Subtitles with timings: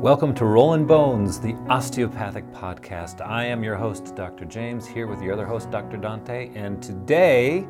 [0.00, 3.20] Welcome to Rollin' Bones, the osteopathic podcast.
[3.20, 4.46] I am your host, Dr.
[4.46, 5.98] James, here with your other host, Dr.
[5.98, 7.68] Dante, and today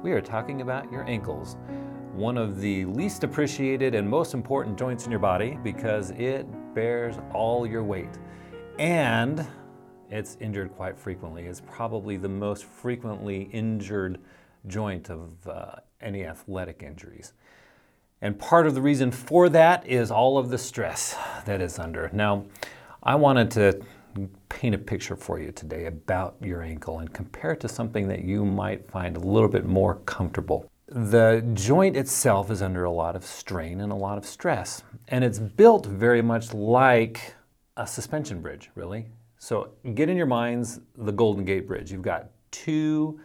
[0.00, 1.56] we are talking about your ankles,
[2.12, 7.16] one of the least appreciated and most important joints in your body because it bears
[7.34, 8.16] all your weight.
[8.78, 9.44] And
[10.08, 11.46] it's injured quite frequently.
[11.46, 14.20] It's probably the most frequently injured
[14.68, 17.32] joint of uh, any athletic injuries.
[18.22, 22.10] And part of the reason for that is all of the stress that is under.
[22.12, 22.46] Now,
[23.02, 23.80] I wanted to
[24.48, 28.24] paint a picture for you today about your ankle and compare it to something that
[28.24, 30.70] you might find a little bit more comfortable.
[30.88, 35.22] The joint itself is under a lot of strain and a lot of stress, and
[35.22, 37.34] it's built very much like
[37.76, 39.06] a suspension bridge, really.
[39.38, 41.92] So get in your minds the Golden Gate Bridge.
[41.92, 43.20] You've got two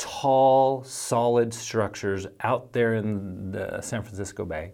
[0.00, 4.72] tall, solid structures out there in the San Francisco Bay.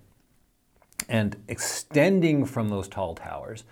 [1.08, 3.64] And extending from those tall towers,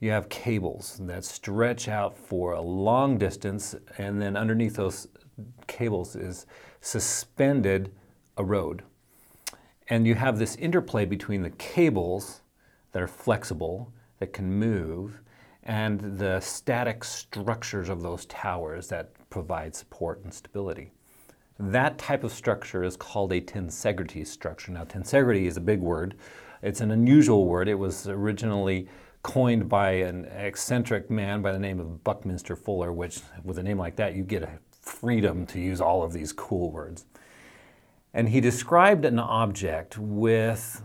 [0.00, 5.06] you have cables that stretch out for a long distance, and then underneath those
[5.68, 6.44] cables is
[6.80, 7.92] suspended
[8.36, 8.82] a road.
[9.88, 12.42] And you have this interplay between the cables
[12.90, 15.20] that are flexible, that can move,
[15.62, 20.92] and the static structures of those towers that provide support and stability.
[21.58, 24.72] That type of structure is called a tensegrity structure.
[24.72, 26.16] Now, tensegrity is a big word.
[26.62, 27.68] It's an unusual word.
[27.68, 28.88] It was originally
[29.22, 33.78] coined by an eccentric man by the name of Buckminster Fuller, which, with a name
[33.78, 37.06] like that, you get a freedom to use all of these cool words.
[38.14, 40.82] And he described an object with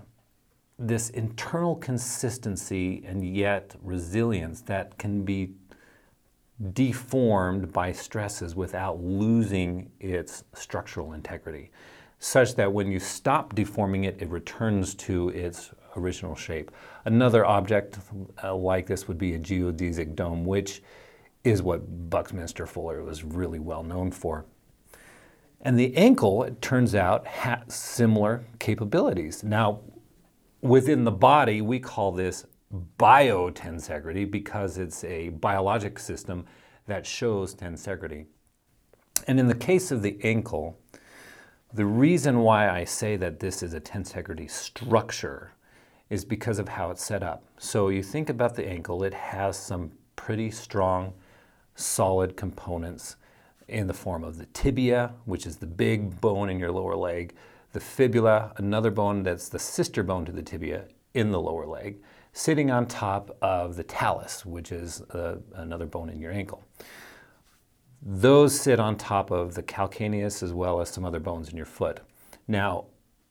[0.80, 5.52] this internal consistency and yet resilience that can be
[6.73, 11.72] deformed by stresses without losing its structural integrity,
[12.20, 16.72] such that when you stop deforming it, it returns to its original shape.
[17.06, 18.00] Another object
[18.44, 20.81] uh, like this would be a geodesic dome, which
[21.44, 24.46] is what Buckminster Fuller was really well known for.
[25.62, 29.44] And the ankle, it turns out, has similar capabilities.
[29.44, 29.81] Now,
[30.62, 32.46] within the body, we call this
[32.97, 36.46] biotensegrity because it's a biologic system
[36.88, 38.25] that shows tensegrity.
[39.28, 40.78] And in the case of the ankle,
[41.74, 45.53] the reason why I say that this is a tensegrity structure
[46.09, 47.44] is because of how it's set up.
[47.58, 51.14] So you think about the ankle, it has some pretty strong,
[51.75, 53.16] solid components
[53.70, 57.34] in the form of the tibia, which is the big bone in your lower leg,
[57.72, 60.84] the fibula, another bone that's the sister bone to the tibia
[61.14, 62.02] in the lower leg,
[62.34, 66.64] sitting on top of the talus, which is uh, another bone in your ankle.
[68.02, 71.66] Those sit on top of the calcaneus as well as some other bones in your
[71.66, 72.00] foot.
[72.47, 72.86] Now,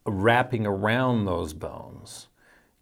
[0.06, 2.28] wrapping around those bones,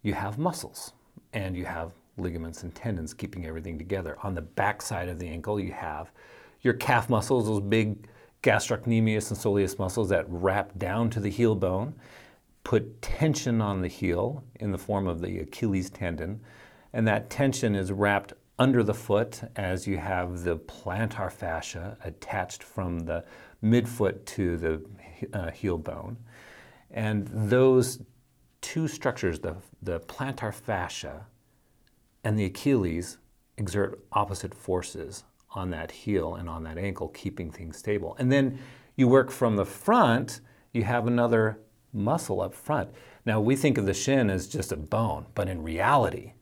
[0.03, 0.93] you have muscles
[1.33, 4.17] and you have ligaments and tendons keeping everything together.
[4.23, 6.11] On the back side of the ankle, you have
[6.61, 8.07] your calf muscles, those big
[8.43, 11.93] gastrocnemius and soleus muscles that wrap down to the heel bone
[12.63, 16.41] put tension on the heel in the form of the Achilles tendon,
[16.93, 22.61] and that tension is wrapped under the foot as you have the plantar fascia attached
[22.61, 23.23] from the
[23.63, 24.85] midfoot to the
[25.33, 26.17] uh, heel bone.
[26.91, 28.01] And those
[28.61, 31.25] two structures, the, the plantar fascia
[32.23, 33.17] and the Achilles,
[33.57, 38.15] exert opposite forces on that heel and on that ankle, keeping things stable.
[38.19, 38.59] And then
[38.95, 40.41] you work from the front,
[40.73, 41.59] you have another
[41.93, 42.89] muscle up front.
[43.25, 46.33] Now, we think of the shin as just a bone, but in reality,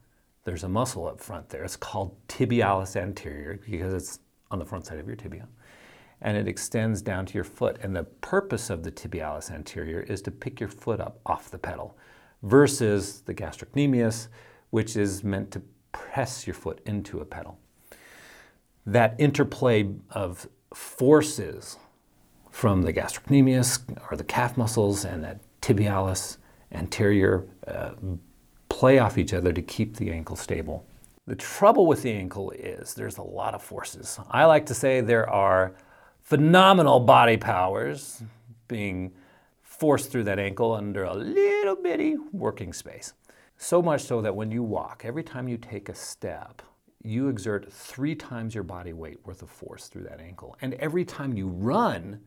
[0.44, 1.63] there's a muscle up front there.
[1.63, 4.19] It's called tibialis anterior because it's
[4.50, 5.47] on the front side of your tibia.
[6.22, 7.78] And it extends down to your foot.
[7.81, 11.57] And the purpose of the tibialis anterior is to pick your foot up off the
[11.57, 11.97] pedal
[12.44, 14.28] versus the gastrocnemius,
[14.69, 17.59] which is meant to press your foot into a pedal.
[18.86, 21.77] That interplay of forces
[22.57, 26.38] from the gastrocnemius or the calf muscles and that tibialis
[26.71, 27.92] anterior uh,
[28.68, 30.83] play off each other to keep the ankle stable.
[31.27, 34.19] The trouble with the ankle is there's a lot of forces.
[34.31, 35.75] I like to say there are
[36.24, 38.24] phenomenal body powers
[38.68, 39.12] being
[39.62, 43.13] forced through that ankle under a little bitty working space.
[43.57, 46.63] So much so that when you walk, every time you take a step,
[47.03, 50.57] you exert three times your body weight worth of force through that ankle.
[50.60, 52.19] And every time you run,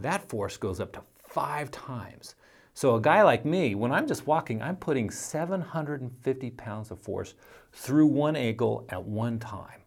[0.00, 2.34] that force goes up to five times.
[2.74, 7.34] So a guy like me, when I'm just walking, I'm putting 750 pounds of force
[7.72, 9.82] through one ankle at one time.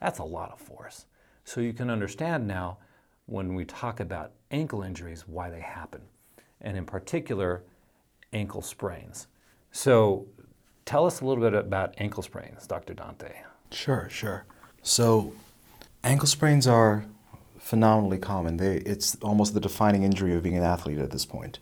[0.00, 1.06] That's a lot of force.
[1.44, 2.78] So you can understand now
[3.26, 6.02] when we talk about ankle injuries why they happen,
[6.60, 7.62] and in particular,
[8.32, 9.26] ankle sprains.
[9.72, 10.26] So
[10.84, 12.94] tell us a little bit about ankle sprains, Dr.
[12.94, 13.32] Dante.
[13.70, 14.44] Sure, sure.
[14.82, 15.32] So,
[16.02, 17.04] ankle sprains are
[17.68, 18.56] phenomenally common.
[18.56, 21.58] They, it's almost the defining injury of being an athlete at this point.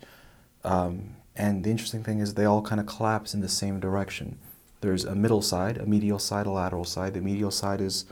[0.63, 4.39] Um, and the interesting thing is they all kind of collapse in the same direction.
[4.79, 7.13] There's a middle side, a medial side, a lateral side.
[7.13, 8.05] The medial side is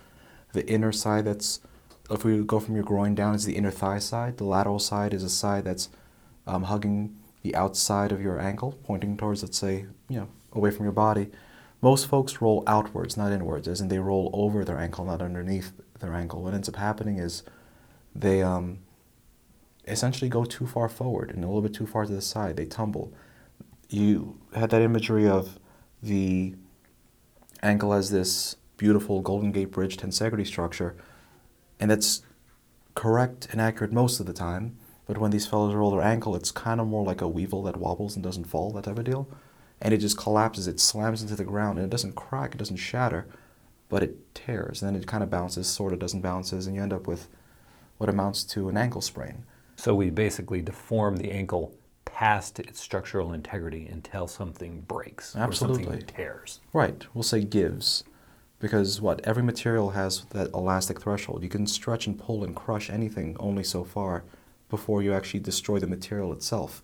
[0.51, 1.61] the inner side that's,
[2.11, 4.39] if we go from your groin down, is the inner thigh side.
[4.39, 5.87] The lateral side is a side that's
[6.45, 10.85] um, hugging the outside of your ankle, pointing towards, let's say, you know, away from
[10.85, 11.29] your body.
[11.81, 15.71] Most folks roll outwards, not inwards, as in they roll over their ankle, not underneath
[16.01, 16.41] their ankle.
[16.41, 17.43] What ends up happening is
[18.15, 18.79] they um,
[19.87, 22.55] essentially go too far forward and a little bit too far to the side.
[22.55, 23.13] They tumble.
[23.89, 25.59] You had that imagery of
[26.01, 26.55] the
[27.61, 30.95] ankle as this beautiful Golden Gate Bridge tensegrity structure,
[31.79, 32.21] and that's
[32.93, 34.77] correct and accurate most of the time.
[35.05, 37.77] But when these fellows roll their ankle, it's kind of more like a Weeble that
[37.77, 39.29] wobbles and doesn't fall, that type of deal.
[39.81, 42.77] And it just collapses, it slams into the ground, and it doesn't crack, it doesn't
[42.77, 43.27] shatter,
[43.87, 44.81] but it tears.
[44.81, 47.27] And then it kind of bounces, sort of doesn't bounces, and you end up with
[47.97, 49.43] what amounts to an ankle sprain.
[49.75, 51.73] So we basically deform the ankle
[52.05, 55.83] past its structural integrity until something breaks Absolutely.
[55.83, 56.59] or something tears.
[56.71, 57.05] Right.
[57.13, 58.03] We'll say gives.
[58.59, 59.19] Because what?
[59.25, 61.43] Every material has that elastic threshold.
[61.43, 64.23] You can stretch and pull and crush anything only so far
[64.69, 66.81] before you actually destroy the material itself.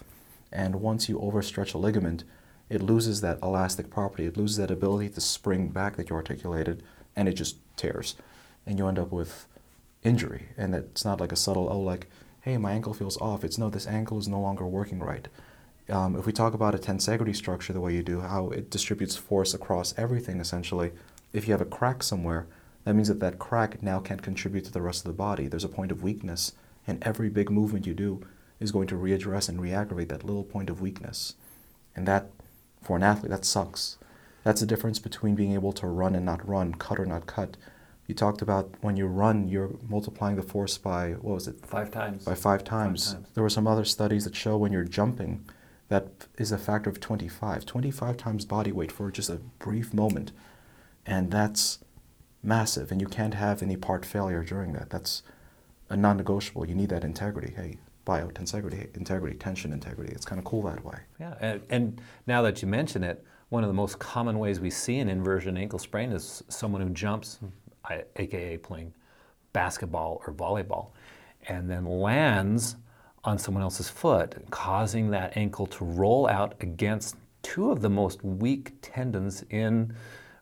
[0.52, 2.24] And once you overstretch a ligament,
[2.70, 4.26] it loses that elastic property.
[4.26, 6.84] It loses that ability to spring back that you articulated,
[7.16, 8.16] and it just tears.
[8.66, 9.48] And you end up with
[10.04, 10.50] injury.
[10.58, 12.08] And it's not like a subtle, oh, like,
[12.42, 13.44] hey, my ankle feels off.
[13.44, 15.28] It's no, this ankle is no longer working right.
[15.90, 19.16] Um, if we talk about a tensegrity structure the way you do, how it distributes
[19.16, 20.92] force across everything essentially,
[21.34, 22.48] if you have a crack somewhere,
[22.84, 25.48] that means that that crack now can't contribute to the rest of the body.
[25.48, 26.54] There's a point of weakness,
[26.88, 28.26] and every big movement you do
[28.60, 31.36] is going to readdress and reaggravate that little point of weakness.
[31.96, 32.32] And that,
[32.82, 33.98] for an athlete, that sucks.
[34.44, 37.58] That's the difference between being able to run and not run, cut or not cut.
[38.08, 41.66] You talked about when you run, you're multiplying the force by, what was it?
[41.66, 42.26] Five times.
[42.26, 43.06] By five times.
[43.06, 43.28] Five times.
[43.34, 45.46] There were some other studies that show when you're jumping,
[45.92, 46.08] that
[46.38, 47.66] is a factor of 25.
[47.66, 50.32] 25 times body weight for just a brief moment.
[51.06, 51.80] And that's
[52.42, 52.92] massive.
[52.92, 54.90] And you can't have any part failure during that.
[54.90, 55.22] That's
[55.90, 56.66] a non negotiable.
[56.66, 57.54] You need that integrity.
[57.56, 60.14] Hey, biotensegrity, integrity, tension integrity.
[60.14, 61.00] It's kind of cool that way.
[61.20, 64.70] Yeah, and, and now that you mention it, one of the most common ways we
[64.70, 67.48] see an inversion ankle sprain is someone who jumps hmm.
[68.16, 68.94] Aka playing
[69.54, 70.92] basketball or volleyball,
[71.48, 72.76] and then lands
[73.24, 78.24] on someone else's foot, causing that ankle to roll out against two of the most
[78.24, 79.94] weak tendons in,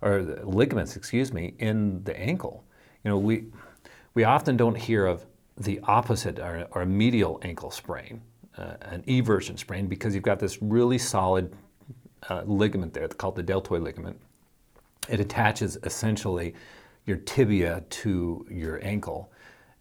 [0.01, 2.63] or ligaments, excuse me, in the ankle.
[3.03, 3.45] You know, we,
[4.13, 5.25] we often don't hear of
[5.57, 8.21] the opposite, or, or a medial ankle sprain,
[8.57, 11.53] uh, an eversion sprain, because you've got this really solid
[12.29, 14.17] uh, ligament there called the deltoid ligament.
[15.09, 16.53] It attaches essentially
[17.09, 19.31] your tibia to your ankle.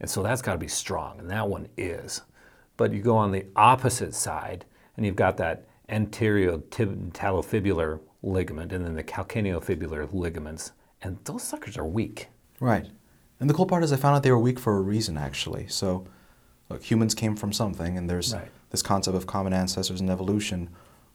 [0.00, 2.22] And so that's got to be strong, and that one is.
[2.76, 4.64] But you go on the opposite side,
[4.96, 10.72] and you've got that anterior tib- talofibular ligament and then the calcaneofibular ligaments,
[11.02, 12.28] and those suckers are weak.
[12.60, 12.86] Right.
[13.38, 15.68] And the cool part is I found out they were weak for a reason, actually.
[15.68, 16.06] So,
[16.68, 18.48] look, humans came from something, and there's Right.
[18.70, 20.70] this concept of common ancestors and evolution.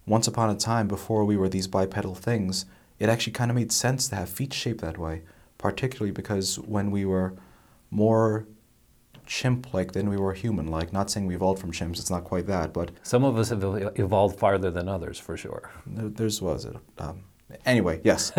[0.06, 2.66] Once upon a time, before we were these bipedal things,
[3.00, 5.24] it actually kind of made sense to have feet shaped that way,
[5.64, 7.34] particularly because when we were
[7.90, 8.46] more
[9.26, 10.92] chimp like than we were human like.
[10.92, 13.64] Not saying we evolved from chimps, it's not quite that, but Some of us have
[13.96, 15.72] evolved farther than others, for sure.
[15.88, 16.76] there's was it?
[16.98, 17.24] Um,
[17.66, 18.34] anyway, yes.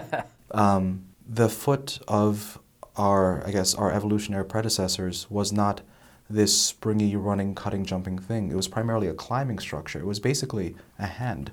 [0.50, 2.58] um, the foot of
[2.96, 5.80] our, I guess, our evolutionary predecessors was not
[6.28, 8.50] this springy, running, cutting, jumping thing.
[8.50, 9.98] It was primarily a climbing structure.
[9.98, 11.52] It was basically a hand.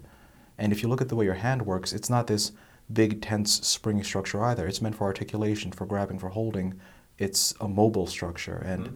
[0.58, 2.52] And if you look at the way your hand works, it's not this
[2.94, 4.68] big, tense, springy structure either.
[4.68, 6.80] It's meant for articulation, for grabbing, for holding.
[7.18, 8.96] It's a mobile structure, and mm-hmm.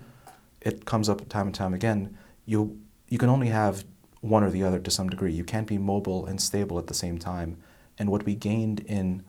[0.62, 2.18] it comes up time and time again.
[2.46, 3.86] You you can only have
[4.22, 5.32] one or the other to some degree.
[5.32, 7.58] You can't be mobile and stable at the same time.
[7.98, 9.24] And what we gained in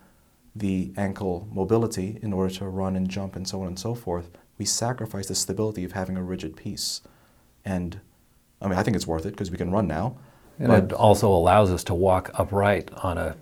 [0.54, 4.30] the ankle mobility in order to run and jump and so on and so forth,
[4.58, 7.00] we sacrifice the stability of having a rigid piece.
[7.64, 8.00] And
[8.60, 10.16] I mean, I think it's worth it because we can run now.
[10.58, 13.37] And but it also allows us to walk upright on a,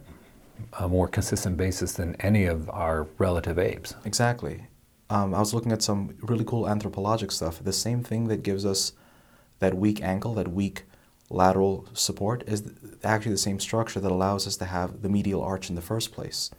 [0.78, 3.94] a more consistent basis than any of our relative apes.
[4.04, 4.66] Exactly.
[5.08, 7.62] Um, I was looking at some really cool anthropologic stuff.
[7.62, 8.92] The same thing that gives us
[9.60, 10.84] that weak ankle, that weak
[11.30, 12.72] lateral support, is
[13.04, 16.12] actually the same structure that allows us to have the medial arch in the first
[16.12, 16.50] place.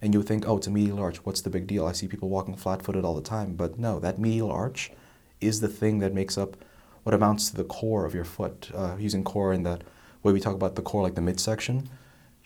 [0.00, 1.24] And you would think, oh, it's a medial arch.
[1.24, 1.86] What's the big deal?
[1.86, 3.54] I see people walking flat footed all the time.
[3.54, 4.92] But no, that medial arch
[5.40, 6.56] is the thing that makes up
[7.02, 8.70] what amounts to the core of your foot.
[8.74, 9.82] Uh, using core in that
[10.22, 11.88] way we talk about the core like the midsection,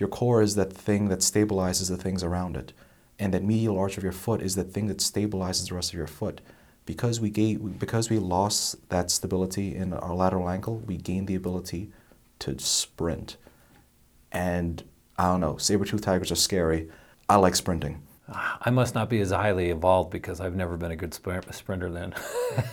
[0.00, 2.72] Your core is that thing that stabilizes the things around it.
[3.18, 5.98] And that medial arch of your foot is the thing that stabilizes the rest of
[5.98, 6.40] your foot.
[6.86, 11.34] Because we, gave, because we lost that stability in our lateral ankle, we gained the
[11.34, 11.92] ability
[12.38, 13.36] to sprint.
[14.32, 14.82] And
[15.18, 16.88] I don't know, saber-toothed tigers are scary.
[17.28, 18.02] I like sprinting.
[18.62, 22.14] I must not be as highly evolved because I've never been a good sprinter then.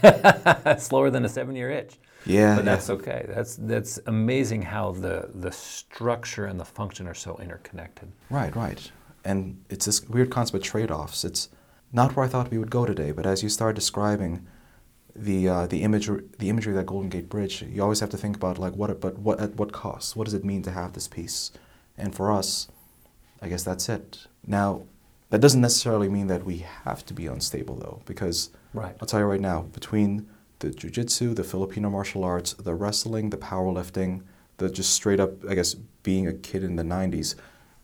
[0.79, 1.97] Slower than a seven year itch.
[2.27, 2.55] Yeah.
[2.55, 2.71] But yeah.
[2.71, 3.25] that's okay.
[3.27, 8.11] That's, that's amazing how the, the structure and the function are so interconnected.
[8.29, 8.91] Right, right.
[9.23, 11.25] And it's this weird concept of trade offs.
[11.25, 11.49] It's
[11.91, 14.45] not where I thought we would go today, but as you start describing
[15.15, 18.17] the, uh, the, imagery, the imagery of that Golden Gate Bridge, you always have to
[18.17, 20.15] think about, like, what, but what, at what cost?
[20.15, 21.51] What does it mean to have this piece?
[21.97, 22.67] And for us,
[23.41, 24.27] I guess that's it.
[24.45, 24.83] Now,
[25.29, 28.95] that doesn't necessarily mean that we have to be unstable, though, because right.
[29.01, 30.27] I'll tell you right now, between
[30.59, 34.23] the jujitsu, the Filipino martial arts, the wrestling, the powerlifting,
[34.57, 37.35] the just straight up, I guess, being a kid in the 90s,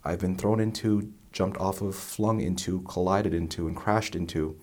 [0.04, 4.58] I've been thrown into, jumped off of, flung into, collided into, and crashed into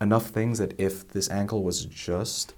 [0.00, 2.54] enough things that if this ankle was just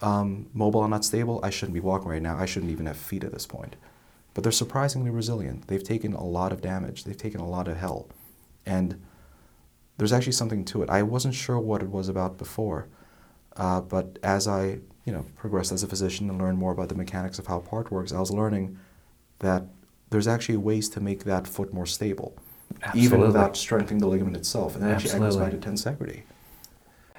[0.00, 2.38] um, mobile and not stable, I shouldn't be walking right now.
[2.38, 3.76] I shouldn't even have feet at this point.
[4.34, 5.66] But they're surprisingly resilient.
[5.66, 8.08] They've taken a lot of damage, they've taken a lot of hell.
[8.64, 9.02] And
[9.96, 10.90] there's actually something to it.
[10.90, 12.86] I wasn't sure what it was about before,
[13.58, 16.94] uh, but as I you know progressed as a physician and learned more about the
[16.94, 18.78] mechanics of how part works, I was learning
[19.40, 19.64] that
[20.10, 22.36] there's actually ways to make that foot more stable,
[22.82, 23.02] Absolutely.
[23.02, 24.74] even without strengthening the ligament itself.
[24.74, 25.58] And that actually Absolutely.
[25.58, 26.22] back tensegrity.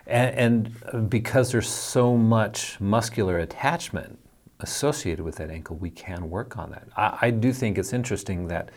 [0.08, 4.18] And, and because there's so much muscular attachment
[4.60, 6.88] associated with that ankle, we can work on that.
[6.98, 8.70] I, I do think it's interesting that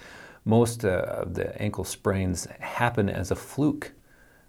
[0.45, 3.93] most uh, of the ankle sprains happen as a fluke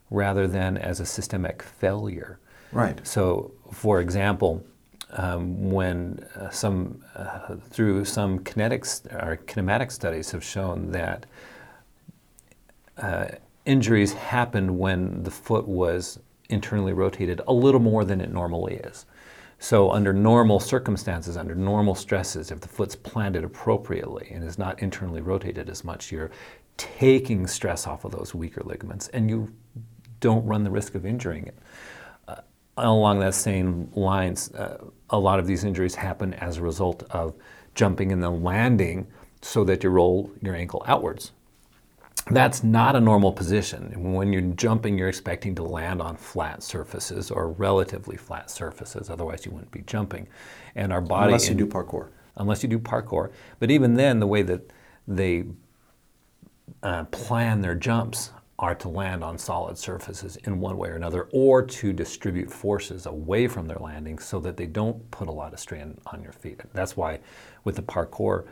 [0.09, 2.39] rather than as a systemic failure.
[2.73, 3.05] Right.
[3.05, 4.63] So, for example,
[5.11, 11.25] um, when uh, some uh, through some kinetics or kinematic studies have shown that
[12.97, 13.27] uh,
[13.65, 19.05] injuries happen when the foot was internally rotated a little more than it normally is.
[19.59, 24.81] So, under normal circumstances, under normal stresses, if the foot's planted appropriately and is not
[24.81, 26.31] internally rotated as much, you're
[26.75, 29.53] taking stress off of those weaker ligaments and you
[30.19, 31.57] don't run the risk of injuring it.
[32.77, 37.35] Along that same lines, uh, a lot of these injuries happen as a result of
[37.75, 39.07] jumping and then landing
[39.41, 41.31] so that you roll your ankle outwards.
[42.31, 44.13] That's not a normal position.
[44.13, 49.09] When you're jumping, you're expecting to land on flat surfaces or relatively flat surfaces.
[49.09, 50.27] Otherwise, you wouldn't be jumping.
[50.73, 52.07] And our body, Unless you in- do parkour.
[52.37, 53.31] unless you do parkour.
[53.59, 54.71] But even then, the way that
[55.07, 55.43] they
[56.81, 61.27] uh, plan their jumps are to land on solid surfaces in one way or another,
[61.33, 65.53] or to distribute forces away from their landing so that they don't put a lot
[65.53, 66.61] of strain on your feet.
[66.73, 67.19] That's why,
[67.63, 68.45] with the parkour,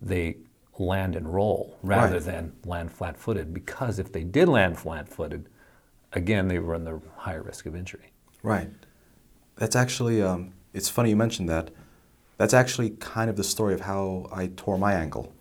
[0.00, 0.36] they
[0.78, 2.22] land and roll rather Right.
[2.24, 3.52] than land flat-footed.
[3.54, 5.48] Because if they did land flat-footed,
[6.12, 8.12] again, they run the higher risk of injury.
[8.42, 8.70] Right.
[9.56, 11.70] That's actually, um, it's funny you mentioned that.
[12.36, 15.32] That's actually kind of the story of how I tore my ankle.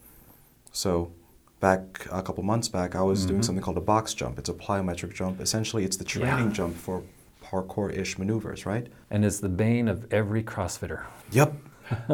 [0.71, 1.11] So,
[1.59, 4.39] back a couple months back, I was doing something called a box jump.
[4.39, 5.41] It's a plyometric jump.
[5.41, 6.51] Essentially, it's the training Yeah.
[6.53, 7.03] jump for
[7.43, 8.87] parkour ish maneuvers, right?
[9.09, 11.03] And it's the bane of every CrossFitter.
[11.31, 11.53] Yep.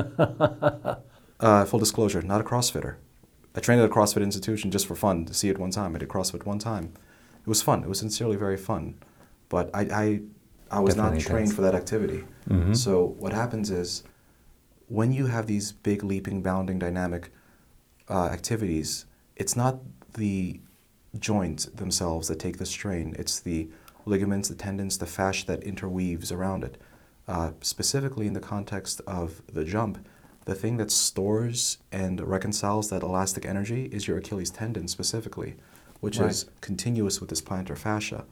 [1.39, 2.95] uh, full disclosure, not a CrossFitter.
[3.55, 5.95] I trained at a CrossFit institution just for fun to see it one time.
[5.95, 6.93] I did CrossFit one time.
[7.41, 7.83] It was fun.
[7.83, 8.95] It was sincerely very fun.
[9.49, 10.21] But I, I,
[10.71, 11.53] I was Definitely not trained intense.
[11.55, 12.23] for that activity.
[12.49, 12.75] Mhm.
[12.75, 14.03] So what happens is
[14.87, 17.31] when you have these big leaping, bounding, dynamic
[18.09, 19.05] uh, activities,
[19.36, 19.80] it's not
[20.13, 20.60] the
[21.20, 23.15] joints themselves that take the strain.
[23.18, 23.70] It's the
[24.06, 26.77] ligaments, the tendons, the fascia that interweaves around it.
[27.27, 30.08] Uh, specifically in the context of the jump,
[30.46, 35.56] the thing that stores and reconciles that elastic energy is your Achilles tendon specifically,
[36.01, 36.30] which Right.
[36.30, 38.25] is continuous with this plantar fascia.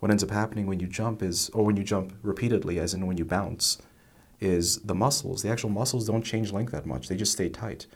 [0.00, 3.06] What ends up happening when you jump is, or when you jump repeatedly, as in
[3.06, 3.76] when you bounce,
[4.40, 5.42] is the muscles.
[5.42, 7.86] The actual muscles don't change length that much, they just stay tight.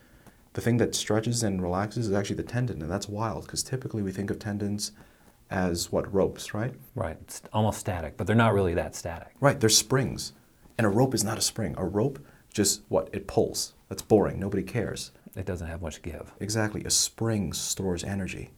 [0.56, 4.02] The thing that stretches and relaxes is actually the tendon, and that's wild because typically
[4.02, 4.92] we think of tendons
[5.50, 6.72] as what ropes, right?
[6.94, 9.34] Right, it's almost static, but they're not really that static.
[9.38, 10.32] Right, they're springs.
[10.78, 11.74] And a rope is not a spring.
[11.76, 13.10] A rope just what?
[13.12, 13.74] It pulls.
[13.90, 14.40] That's boring.
[14.40, 15.10] Nobody cares.
[15.36, 16.32] It doesn't have much give.
[16.40, 16.82] Exactly.
[16.84, 18.48] A spring stores energy.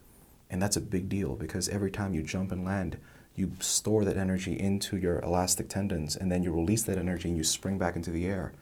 [0.51, 2.99] And that's a big deal because every time you jump and land,
[3.35, 7.37] you store that energy into your elastic tendons and then you release that energy and
[7.37, 8.53] you spring back into the air.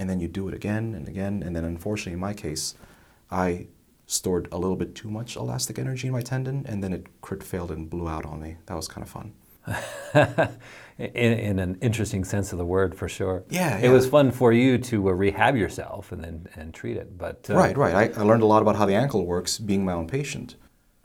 [0.00, 1.42] And then you do it again and again.
[1.44, 2.74] And then, unfortunately, in my case,
[3.30, 3.66] I
[4.06, 7.44] stored a little bit too much elastic energy in my tendon and then it crit
[7.44, 8.56] failed and blew out on me.
[8.66, 9.32] That was kind of fun.
[10.98, 13.44] in, in, an interesting sense of the word, for sure.
[13.50, 17.16] Yeah, It was fun for you to uh, rehab yourself and then and treat it.
[17.16, 17.94] But uh, Right, right.
[17.94, 20.56] I, I learned a lot about how the ankle works being my own patient.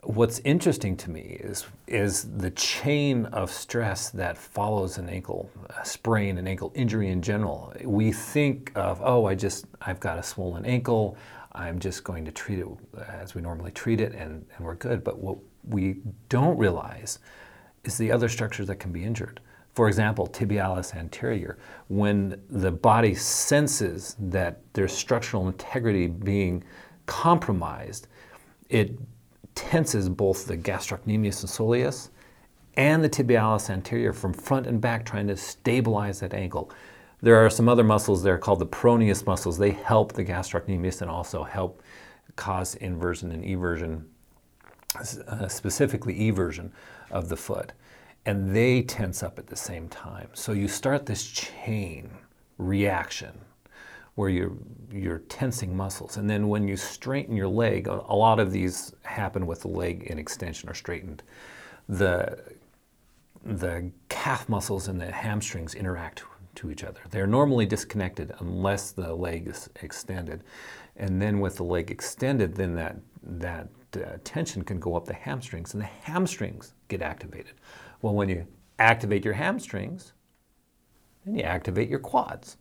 [0.06, 5.50] What's interesting to me is is the chain of stress that follows an ankle
[5.82, 7.72] sprain, an ankle injury in general.
[7.84, 11.16] We think of, oh, I just I've got a swollen ankle.
[11.50, 12.68] I'm just going to treat it
[13.08, 15.02] as we normally treat it, and, and we're good.
[15.02, 15.96] But what we
[16.28, 17.18] don't realize
[17.82, 19.40] is the other structures that can be injured.
[19.74, 21.58] For example, tibialis anterior,
[21.88, 26.62] when the body senses that there's structural integrity being
[27.06, 28.06] compromised,
[28.68, 28.96] it
[29.56, 32.10] tenses both the gastrocnemius and soleus
[32.76, 36.70] and the tibialis anterior from front and back, trying to stabilize that ankle.
[37.22, 39.58] There are some other muscles there called the peroneus muscles.
[39.58, 41.82] They help the gastrocnemius and also help
[42.36, 44.04] cause inversion and eversion,
[45.26, 46.70] uh, specifically eversion
[47.10, 47.72] of the foot.
[48.26, 50.28] And they tense up at the same time.
[50.34, 52.10] So you start this chain
[52.58, 53.45] reaction
[54.16, 54.52] where you're,
[54.90, 56.16] you're tensing muscles.
[56.16, 60.04] And then when you straighten your leg, a lot of these happen with the leg
[60.04, 61.22] in extension or straightened.
[61.88, 62.38] The,
[63.44, 66.24] the calf muscles and the hamstrings interact
[66.56, 67.00] to each other.
[67.10, 70.42] They're normally disconnected unless the leg is extended.
[70.96, 75.12] And then with the leg extended, then that, that uh, tension can go up the
[75.12, 77.52] hamstrings and the hamstrings get activated.
[78.00, 78.46] Well, when you
[78.78, 80.14] activate your hamstrings,
[81.26, 82.56] then you activate your quads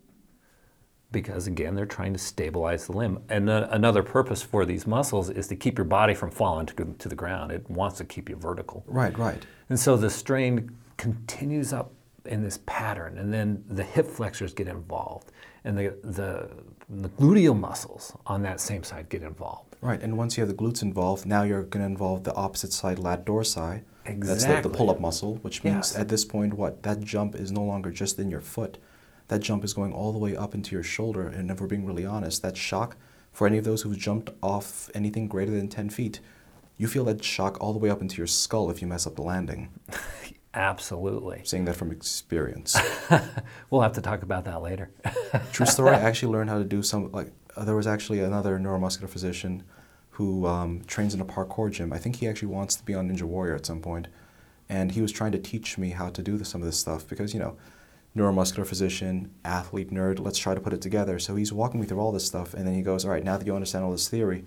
[1.12, 5.48] because again they're trying to stabilize the limb and another purpose for these muscles is
[5.48, 8.36] to keep your body from falling to, to the ground it wants to keep you
[8.36, 9.46] vertical Right, right.
[9.70, 11.92] and so the strain continues up
[12.26, 15.32] in this pattern and then the hip flexors get involved
[15.64, 16.50] and the, the,
[16.90, 20.56] the gluteal muscles on that same side get involved Right, and once you have the
[20.56, 23.84] glutes involved, now you're going to involve the opposite side lat dorsi.
[24.04, 25.96] That's the, the pull-up muscle, which means Yes.
[25.96, 28.80] at this point, what that jump is no longer just in your foot.
[29.27, 31.27] That jump is going all the way up into your shoulder.
[31.27, 32.98] And if we're being really honest, that shock
[33.31, 36.20] for any of those who've jumped off anything greater than 10 feet,
[36.77, 39.16] you feel that shock all the way up into your skull if you mess up
[39.16, 39.70] the landing.
[40.55, 42.77] absolutely saying that from experience.
[43.70, 44.90] we'll have to talk about that later
[45.51, 45.96] True story.
[45.96, 49.64] I actually learned how to do some like uh, there was actually another neuromuscular physician
[50.11, 51.92] who um, trains in a parkour gym.
[51.92, 54.07] I think he actually wants to be on Ninja Warrior at some point,
[54.70, 57.07] and he was trying to teach me how to do this, some of this stuff
[57.07, 57.57] because you know,
[58.16, 60.20] neuromuscular physician, athlete, nerd.
[60.20, 61.20] Let's try to put it together.
[61.20, 63.38] So he's walking me through all this stuff, and then he goes, "All right, now
[63.38, 64.46] that you understand all this theory,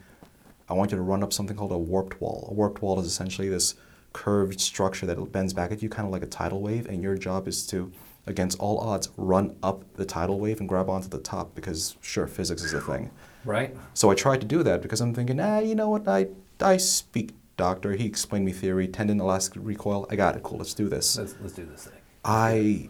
[0.68, 2.48] I want you to run up something called a warped wall.
[2.50, 3.74] A warped wall is essentially this
[4.12, 7.16] curved structure that bends back at you, kind of like a tidal wave, and your
[7.16, 7.90] job is to,
[8.26, 12.26] against all odds, run up the tidal wave and grab onto the top because, sure,
[12.26, 13.10] physics is a thing.
[13.44, 16.06] right So I tried to do that because I'm thinking, ah, you know what?
[16.08, 16.28] I,
[16.60, 17.92] I speak doctor.
[17.92, 20.06] He explained me theory, tendon elastic recoil.
[20.10, 20.42] I got it.
[20.42, 20.58] Cool.
[20.58, 21.18] Let's do this.
[21.18, 22.88] let's, let's do this thing I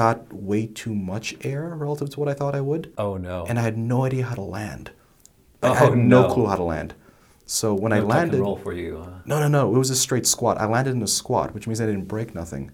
[0.00, 0.18] got
[0.50, 3.62] way too much air relative to what I thought I would oh no and I
[3.68, 4.90] had no idea how to land.
[5.62, 6.32] Like, I Oh, had no, no.
[6.34, 6.90] clue how to land.
[7.46, 9.20] So when I No and landed, roll for you huh?
[9.30, 10.58] no, no, no, it was a straight squat.
[10.60, 12.64] I landed in a squat, which means I didn't break nothing.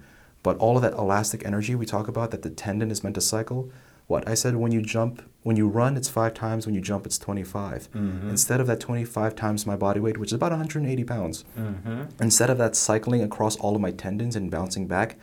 [0.43, 3.21] But all of that elastic energy we talk about that the tendon is meant to
[3.35, 3.71] cycle.
[4.09, 6.67] What I said when you jump, when you run, it's five times.
[6.67, 7.91] When you jump, it's 25.
[7.93, 8.31] Mm-hmm.
[8.31, 12.03] Instead of that 25 times my body weight, which is about 180 pounds, mm-hmm.
[12.21, 15.17] instead of that cycling across all of my tendons and bouncing back,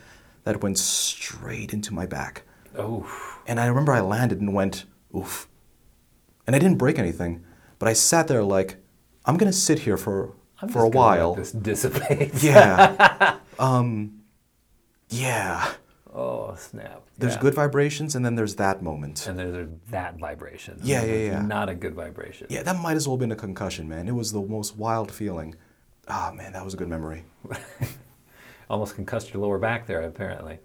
[0.44, 2.42] that went straight into my back.
[2.76, 3.06] oh
[3.46, 4.84] And I remember I landed and went,
[5.16, 5.48] oof.
[6.46, 7.44] And I didn't break anything,
[7.78, 8.76] but I sat there like,
[9.26, 11.34] I'm gonna sit here for I'm for a just gonna let while.
[11.34, 13.36] this dissipates Yeah.
[13.58, 14.22] um,
[15.08, 15.72] yeah.
[16.12, 17.40] oh snap There's Yeah.
[17.40, 19.26] good vibrations and then there's that moment.
[19.26, 21.42] and there's that vibration Yeah, yeah, yeah.
[21.42, 24.08] not a good vibration Yeah, that might as well have been a concussion, man.
[24.08, 25.54] It was the most wild feeling.
[26.08, 27.24] Ah, man, that was a good memory.
[28.70, 30.58] almost concussed your lower back there apparently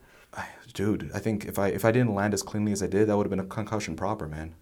[0.75, 3.15] Dude, I think if I if I didn't land as cleanly as I did, that
[3.15, 4.53] would have been a concussion proper, man.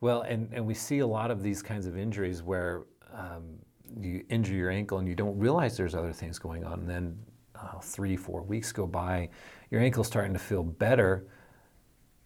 [0.00, 3.58] Well, and, and we see a lot of these kinds of injuries where um,
[4.00, 6.80] you injure your ankle and you don't realize there's other things going on.
[6.80, 7.18] And then
[7.56, 9.28] uh, three, four weeks go by,
[9.70, 11.26] your ankle's starting to feel better.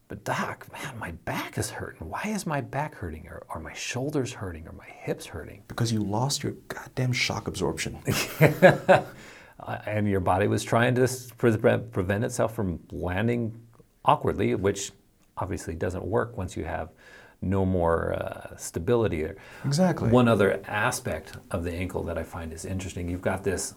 [0.07, 2.09] But, doc, man, my back is hurting.
[2.09, 3.27] Why is my back hurting?
[3.27, 4.69] Or are my shoulders hurting?
[4.69, 5.62] Or my hips hurting?
[5.67, 7.99] Because you lost your goddamn shock absorption.
[9.64, 13.59] Uh, and your body was trying to s- prevent, prevent itself from landing
[14.05, 14.92] awkwardly, which
[15.38, 16.90] obviously doesn't work once you have
[17.40, 19.22] no more uh, stability.
[19.22, 19.37] there.
[19.64, 20.11] Exactly.
[20.11, 23.74] One other aspect of the ankle that I find is interesting you've got this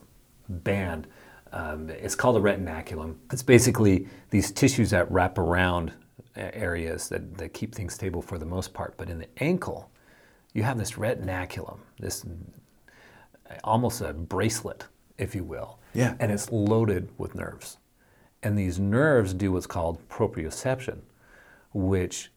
[0.48, 1.06] band.
[1.52, 3.16] Um, it's called a retinaculum.
[3.32, 5.92] It's basically these tissues that wrap around
[6.36, 8.94] areas that, that keep things stable for the most part.
[8.96, 9.90] But in the ankle,
[10.52, 12.24] you have this retinaculum, this
[13.64, 14.84] almost a bracelet,
[15.18, 15.78] if you will.
[15.94, 16.14] Yeah.
[16.20, 17.78] And it's loaded with nerves.
[18.42, 21.00] And these nerves do what's called proprioception,
[21.72, 22.30] which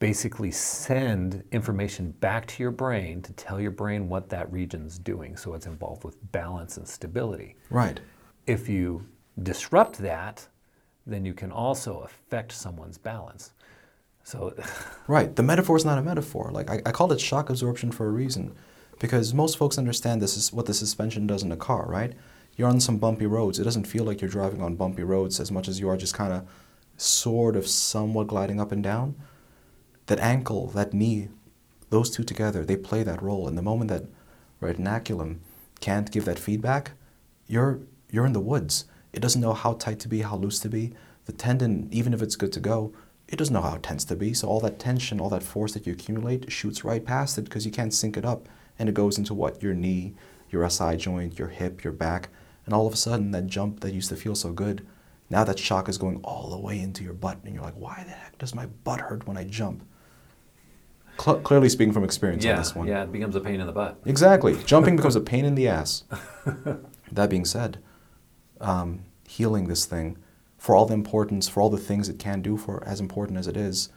[0.00, 5.36] basically send information back to your brain to tell your brain what that region's doing.
[5.36, 7.56] So it's involved with balance and stability.
[7.70, 8.00] Right.
[8.46, 9.06] If you
[9.42, 10.46] disrupt that,
[11.06, 13.52] then you can also affect someone's balance.
[14.24, 14.54] So,
[15.06, 15.34] right.
[15.34, 16.50] The metaphor is not a metaphor.
[16.52, 18.54] Like I, I called it shock absorption for a reason,
[18.98, 21.86] because most folks understand this is what the suspension does in a car.
[21.88, 22.12] Right.
[22.56, 23.58] You're on some bumpy roads.
[23.58, 26.14] It doesn't feel like you're driving on bumpy roads as much as you are just
[26.14, 26.46] kind of,
[26.96, 29.16] sort of, somewhat gliding up and down.
[30.06, 31.30] That ankle, that knee,
[31.90, 33.48] those two together, they play that role.
[33.48, 34.04] And the moment that
[34.62, 35.38] retinaculum
[35.80, 36.92] can't give that feedback,
[37.46, 37.80] you're
[38.10, 38.84] you're in the woods.
[39.12, 40.92] It doesn't know how tight to be, how loose to be.
[41.26, 42.92] The tendon, even if it's good to go,
[43.28, 44.34] it doesn't know how tense to be.
[44.34, 47.64] So all that tension, all that force that you accumulate shoots right past it because
[47.64, 48.48] you can't sync it up.
[48.78, 49.62] And it goes into what?
[49.62, 50.14] Your knee,
[50.50, 52.28] your SI joint, your hip, your back.
[52.64, 54.86] And all of a sudden, that jump that used to feel so good,
[55.30, 57.38] now that shock is going all the way into your butt.
[57.44, 59.86] And you're like, why the heck does my butt hurt when I jump?
[61.18, 62.88] Cl- clearly speaking from experience yeah, on this one.
[62.88, 64.00] Yeah, it becomes a pain in the butt.
[64.04, 64.56] Exactly.
[64.66, 66.04] Jumping becomes a pain in the ass.
[67.12, 67.78] that being said,
[68.60, 70.18] um, healing this thing,
[70.58, 73.46] for all the importance, for all the things it can do, for as important as
[73.46, 73.90] it is,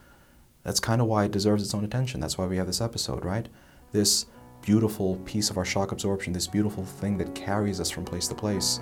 [0.62, 2.20] that's kind of why it deserves its own attention.
[2.20, 3.48] That's why we have this episode, right?
[3.92, 4.26] This
[4.62, 8.34] beautiful piece of our shock absorption, this beautiful thing that carries us from place to
[8.34, 8.80] place.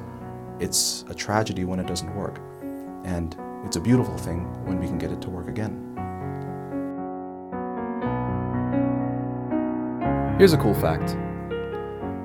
[0.59, 2.41] It's a tragedy when it doesn't work.
[3.05, 5.83] And it's a beautiful thing when we can get it to work again.
[10.39, 11.17] Here's a cool fact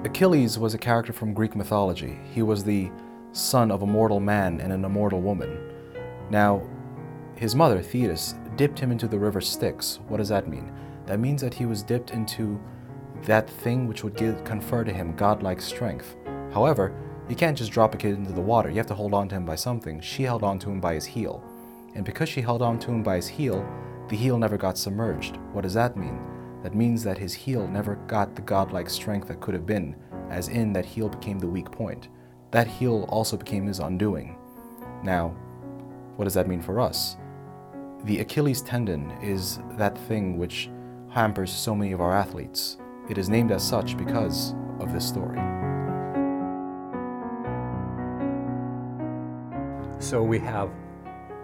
[0.05, 2.19] Achilles was a character from Greek mythology.
[2.33, 2.91] He was the
[3.31, 5.57] son of a mortal man and an immortal woman.
[6.29, 6.61] Now,
[7.35, 9.99] his mother, Thetis, dipped him into the river Styx.
[10.07, 10.71] What does that mean?
[11.05, 12.59] That means that he was dipped into
[13.23, 16.15] that thing which would give, confer to him godlike strength.
[16.53, 16.93] However,
[17.29, 18.69] you can't just drop a kid into the water.
[18.69, 20.01] You have to hold on to him by something.
[20.01, 21.43] She held on to him by his heel.
[21.95, 23.65] And because she held on to him by his heel,
[24.10, 25.38] the heel never got submerged.
[25.53, 26.19] What does that mean?
[26.63, 29.95] That means that his heel never got the godlike strength that could have been,
[30.29, 32.10] as in that heel became the weak point
[32.51, 34.38] that heel also became his undoing.
[35.03, 35.29] Now,
[36.17, 37.17] what does that mean for us?
[38.03, 40.69] The Achilles tendon is that thing which
[41.10, 42.77] hampers so many of our athletes.
[43.12, 45.36] It is named as such because of this story.
[50.00, 50.71] So we have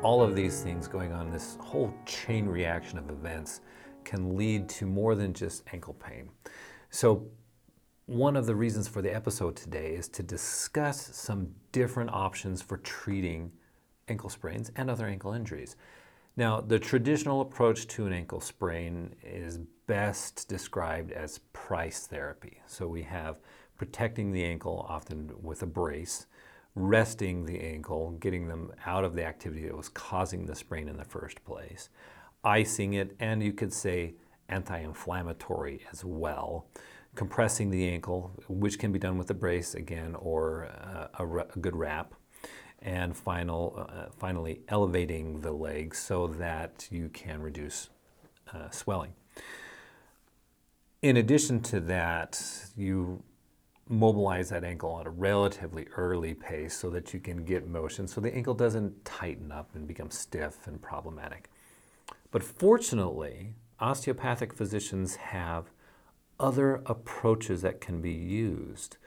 [0.01, 1.29] all of these things going on.
[1.29, 3.59] This whole chain reaction of events
[4.05, 6.29] can lead to more than just ankle pain.
[6.89, 7.27] So
[8.05, 12.77] one of the reasons for the episode today is to discuss some different options for
[12.77, 13.51] treating
[14.07, 15.75] ankle sprains and other ankle injuries.
[16.37, 22.61] Now, the traditional approach to an ankle sprain is best described as price therapy.
[22.67, 23.37] So we have
[23.75, 26.27] protecting the ankle, often with a brace,
[26.75, 30.97] resting the ankle, getting them out of the activity that was causing the sprain in
[30.97, 31.89] the first place,
[32.43, 34.13] icing it, and you could say
[34.47, 36.67] anti inflammatory as well
[37.17, 41.59] compressing the ankle, which can be done with a brace again or uh, a, a,
[41.59, 42.13] good wrap,
[42.81, 47.89] and final, uh, finally elevating the leg so that you can reduce
[48.53, 49.13] uh, swelling.
[51.01, 52.41] In addition to that,
[52.75, 53.23] you
[53.89, 58.19] mobilize that ankle at a relatively early pace so that you can get motion so
[58.19, 61.49] the ankle doesn't tighten up and become stiff and problematic.
[62.31, 65.71] But fortunately, osteopathic physicians have
[66.39, 68.97] other approaches that can be used.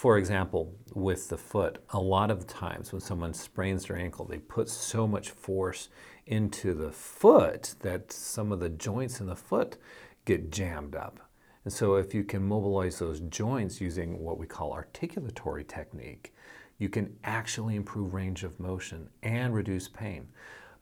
[0.00, 4.38] For example, with the foot, a lot of times when someone sprains their ankle, they
[4.38, 5.90] put so much force
[6.24, 9.76] into the foot that some of the joints in the foot
[10.24, 11.20] get jammed up.
[11.64, 16.32] And so, if you can mobilize those joints using what we call articulatory technique,
[16.78, 20.28] you can actually improve range of motion and reduce pain.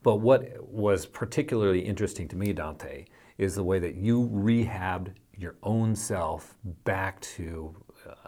[0.05, 5.57] But what was particularly interesting to me, Dante, is the way that you rehabbed your
[5.65, 6.55] own self
[6.85, 7.75] back to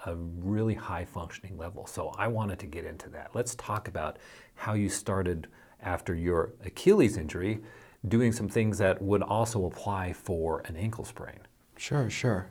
[0.07, 1.87] a really high functioning level.
[1.87, 3.31] So I wanted to get into that.
[3.35, 4.19] Let's talk about
[4.55, 5.47] how you started
[5.83, 7.61] after your Achilles injury
[8.07, 11.41] doing some things that would also apply for an ankle sprain.
[11.77, 12.51] Sure, sure.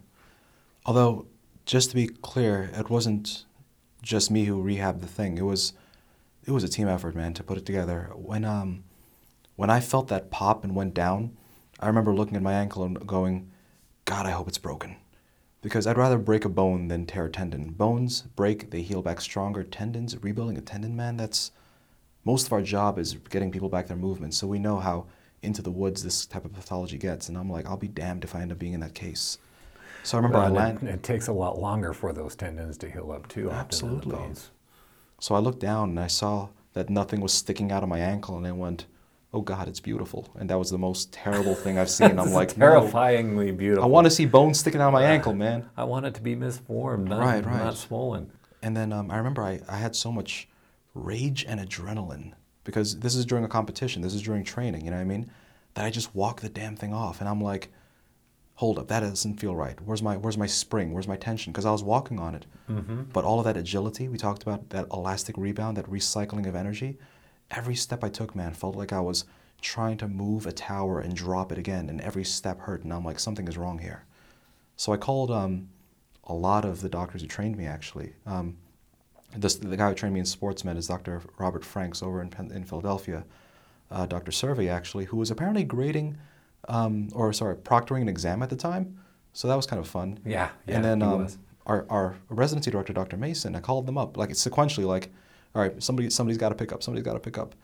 [0.85, 1.27] Although,
[1.65, 3.45] just to be clear, it wasn't
[4.01, 5.37] just me who rehabbed the thing.
[5.37, 5.73] It was
[6.45, 8.11] it was a team effort, man, to put it together.
[8.15, 8.83] When um
[9.55, 11.35] when I felt that pop and went down,
[11.79, 13.51] I remember looking at my ankle and going,
[14.05, 14.95] God, I hope it's broken.
[15.61, 17.71] Because I'd rather break a bone than tear a tendon.
[17.71, 19.63] Bones break, they heal back stronger.
[19.63, 21.51] Tendons, rebuilding a tendon, man, that's
[22.23, 24.33] most of our job is getting people back their movement.
[24.33, 25.05] So we know how
[25.41, 27.29] into the woods this type of pathology gets.
[27.29, 29.37] And I'm like, I'll be damned if I end up being in that case.
[30.03, 30.87] So I remember well, I landed.
[30.87, 33.51] It, it, takes a lot longer for those tendons to heal up too.
[33.51, 34.17] Absolutely.
[35.19, 38.37] So I looked down and I saw that nothing was sticking out of my ankle,
[38.37, 38.85] and I went,
[39.33, 42.17] "Oh God, it's beautiful." And that was the most terrible thing I've seen.
[42.19, 43.83] I'm like, "No, terrifyingly beautiful.
[43.83, 45.69] I want to see bones sticking out of my ankle, man.
[45.77, 47.63] I want it to be misformed, not, Right, right.
[47.63, 48.31] not swollen.
[48.61, 50.47] And then um, I remember I, I had so much
[50.93, 54.97] rage and adrenaline because this is during a competition, this is during training, you know
[54.97, 55.29] what I mean?
[55.75, 57.69] That I just walked the damn thing off, and I'm like,
[58.55, 59.79] hold up, that doesn't feel right.
[59.85, 60.91] Where's my where's my spring?
[60.91, 61.53] Where's my tension?
[61.53, 63.03] Because I was walking on it, Mm-hmm.
[63.13, 66.97] but all of that agility we talked about, that elastic rebound, that recycling of energy,
[67.51, 69.25] every step I took, man, felt like I was
[69.61, 73.03] trying to move a tower and drop it again, and every step hurt, and I'm
[73.03, 74.05] like, something is wrong here.
[74.75, 75.69] So I called um,
[76.23, 78.13] a lot of the doctors who trained me actually.
[78.25, 78.57] Um,
[79.35, 81.21] this, the guy who trained me in sports med is Dr.
[81.37, 83.25] Robert Franks over in, in Philadelphia.
[83.91, 84.31] Uh, Dr.
[84.31, 86.17] Survey actually, who was apparently grading,
[86.67, 88.97] um, or sorry, proctoring an exam at the time.
[89.33, 90.19] So that was kind of fun.
[90.25, 91.27] Yeah, yeah, and then he um,
[91.65, 93.17] our, our residency director, Dr.
[93.17, 95.11] Mason, I called them up like sequentially like,
[95.55, 97.55] all right, somebody somebody's got to pick up, somebody's got to pick up,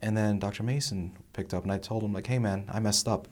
[0.00, 0.62] and then Dr.
[0.62, 3.28] Mason picked up, and I told him like, hey man, I messed up,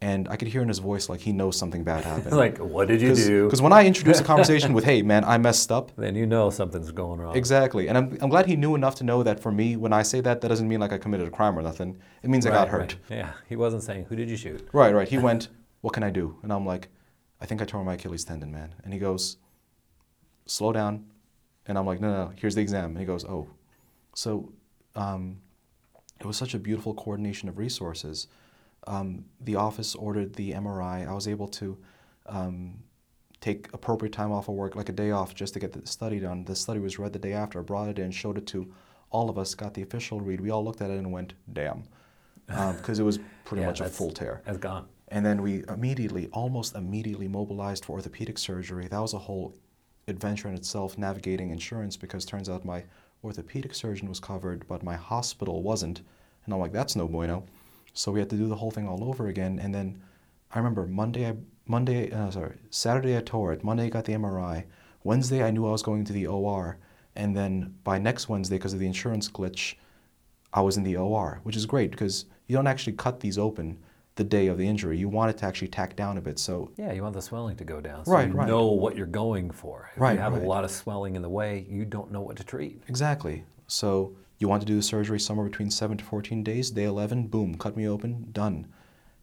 [0.00, 2.36] and I could hear in his voice like he knows something bad happened.
[2.36, 3.44] like, what did you do?
[3.46, 6.50] Because when I introduce a conversation with, hey man, I messed up, then you know
[6.50, 7.36] something's going wrong.
[7.36, 7.88] Exactly.
[7.88, 10.20] And I'm, I'm glad he knew enough to know that for me, when I say
[10.20, 11.98] that, that doesn't mean like I committed a crime or nothing.
[12.22, 12.80] It means I got hurt.
[12.80, 13.18] right.
[13.18, 14.68] Yeah, he wasn't saying, who did you shoot?
[14.72, 15.08] Right, right.
[15.08, 15.48] He went,
[15.82, 16.36] What can I do?
[16.42, 16.88] And I'm like,
[17.40, 18.74] I think I tore my Achilles tendon, man.
[18.84, 19.36] And he goes,
[20.46, 21.06] Slow down.
[21.66, 22.90] And I'm like, No, no, no, here's the exam.
[22.90, 23.48] And he goes, Oh.
[24.14, 24.52] So
[24.94, 25.38] um,
[26.20, 28.28] it was such a beautiful coordination of resources.
[28.86, 31.08] Um, the office ordered the MRI.
[31.08, 31.78] I was able to
[32.26, 32.82] um,
[33.40, 36.18] take appropriate time off of work, like a day off, just to get the study
[36.20, 36.44] done.
[36.44, 37.60] The study was read the day after.
[37.60, 38.72] I brought it in, showed it to
[39.10, 40.40] all of us, got the official read.
[40.40, 41.84] We all looked at it and went, damn.
[42.76, 44.42] Because it was pretty Yeah, much a full tear.
[44.44, 44.86] Has gone.
[45.08, 48.88] And then we immediately, almost immediately mobilized for orthopedic surgery.
[48.88, 49.54] That was a whole
[50.08, 52.84] adventure in itself, navigating insurance, because turns out my
[53.24, 56.02] orthopedic surgeon was covered, but my hospital wasn't.
[56.44, 57.44] And I'm like, that's no bueno.
[57.92, 59.58] So we had to do the whole thing all over again.
[59.58, 60.02] And then
[60.50, 61.36] I remember Monday, I,
[61.66, 63.62] Monday, uh, sorry, Saturday I tore it.
[63.62, 64.64] Monday I got the MRI.
[65.04, 66.78] Wednesday I knew I was going to the OR.
[67.14, 69.74] And then by next Wednesday, because of the insurance glitch,
[70.52, 73.78] I was in the OR, which is great because you don't actually cut these open
[74.16, 74.98] the day of the injury.
[74.98, 76.38] You want it to actually tack down a bit.
[76.38, 78.04] So Yeah, you want the swelling to go down.
[78.04, 78.46] So Right, you right.
[78.46, 79.90] know what you're going for.
[79.94, 80.42] If Right, you have right.
[80.42, 82.82] a lot of swelling in the way, you don't know what to treat.
[82.88, 83.44] Exactly.
[83.66, 86.70] So you want to do the surgery somewhere between 7 to 14 days.
[86.70, 88.66] Day 11, boom, cut me open, done.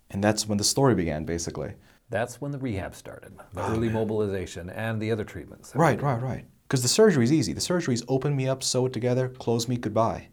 [0.09, 1.73] And that's when the story began, basically.
[2.09, 3.93] That's when the rehab started, the Oh, early man.
[3.93, 5.75] mobilization and the other treatments.
[5.75, 6.45] Right, right, right.
[6.67, 7.53] Because the surgery is easy.
[7.53, 10.29] The surgery is open me up, sew it together, close me, goodbye.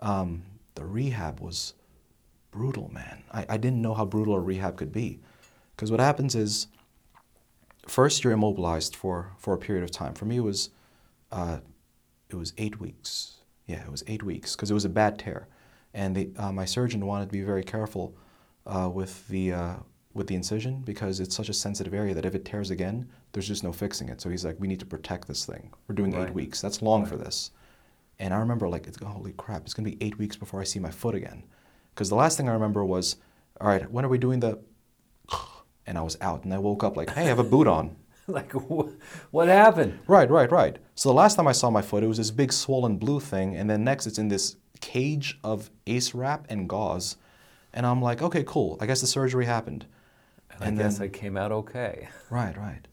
[0.00, 0.42] Um,
[0.74, 1.72] the rehab was
[2.58, 3.22] brutal, man.
[3.32, 5.20] I, I didn't know how brutal a rehab could be.
[5.74, 6.66] Because what happens is,
[7.86, 10.14] first you're immobilized for, for a period of time.
[10.14, 10.70] For me, it was,
[11.30, 11.58] uh,
[12.28, 13.36] it was eight weeks.
[13.66, 15.46] Yeah, it was eight weeks because it was a bad tear,
[15.92, 18.16] and the, uh, my surgeon wanted to be very careful
[18.66, 19.74] uh, with the uh,
[20.14, 23.46] with the incision because it's such a sensitive area that if it tears again, there's
[23.46, 24.22] just no fixing it.
[24.22, 25.70] So he's like, we need to protect this thing.
[25.86, 26.62] We're doing eight weeks.
[26.62, 27.10] That's long Right.
[27.10, 27.50] for this.
[28.18, 30.78] And I remember like, it's, holy crap, it's gonna be eight weeks before I see
[30.80, 31.44] my foot again.
[31.98, 33.16] Because the last thing I remember was,
[33.60, 34.60] all right, when are we doing the?
[35.84, 37.96] And I was out, and I woke up like, hey, I have a boot on.
[38.28, 38.90] like, wh-
[39.32, 39.98] what happened?
[40.06, 40.76] Right, right, right.
[40.94, 43.56] So the last time I saw my foot, it was this big swollen blue thing,
[43.56, 47.16] and then next it's in this cage of ace wrap and gauze.
[47.72, 48.76] And I'm like, okay, cool.
[48.80, 49.86] I guess the surgery happened.
[50.50, 52.08] And, And I guess then- I came out okay.
[52.30, 52.86] Right, right.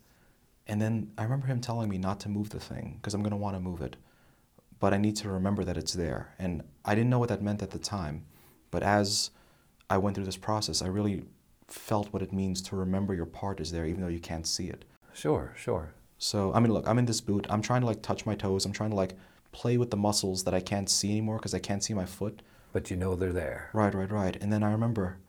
[0.65, 3.31] And then I remember him telling me not to move the thing because I'm going
[3.31, 3.97] to want to move it.
[4.79, 6.33] But I need to remember that it's there.
[6.39, 8.25] And I didn't know what that meant at the time.
[8.75, 9.29] But as
[9.89, 11.23] I went through this process, I really
[11.69, 14.67] felt what it means to remember your part is there even though you can't see
[14.67, 14.83] it.
[15.13, 15.93] Sure, sure.
[16.17, 17.47] So, I mean, look, I'm in this boot.
[17.49, 18.65] I'm trying to like touch my toes.
[18.65, 19.13] I'm trying to like
[19.53, 22.41] play with the muscles that I can't see anymore because I can't see my foot.
[22.73, 23.69] But you know they're there.
[23.71, 24.35] Right, right, right.
[24.41, 25.19] And then I remember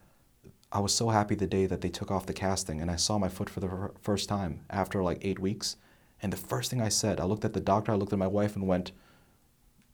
[0.72, 3.16] I was so happy the day that they took off the casting and I saw
[3.16, 5.76] my foot for the fir- first time after like eight weeks.
[6.20, 8.26] And the first thing I said, I looked at the doctor, I looked at my
[8.26, 8.90] wife and went,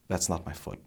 [0.07, 0.79] That's not my foot.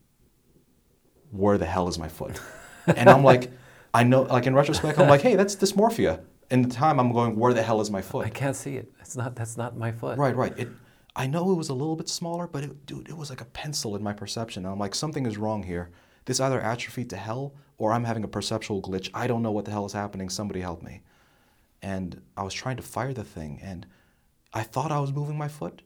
[1.30, 2.40] Where the hell is my foot?
[2.86, 3.50] and I'm like,
[3.92, 6.20] I know, like in retrospect, I'm like, Hey, that's dysmorphia.
[6.50, 8.26] In the time, I'm going, Where the hell is my foot?
[8.26, 8.92] I can't see it.
[9.00, 9.34] It's not.
[9.34, 10.18] That's not my foot.
[10.18, 10.52] Right, right.
[10.58, 10.68] It,
[11.14, 13.46] I know it was a little bit smaller, but it, dude, it was like a
[13.46, 14.64] pencil in my perception.
[14.64, 15.90] And I'm like, something is wrong here.
[16.26, 19.10] This either atrophied to hell or I'm having a perceptual glitch.
[19.14, 20.28] I don't know what the hell is happening.
[20.28, 21.00] Somebody help me.
[21.82, 23.86] And I was trying to fire the thing, and
[24.52, 25.82] I thought I was moving my foot,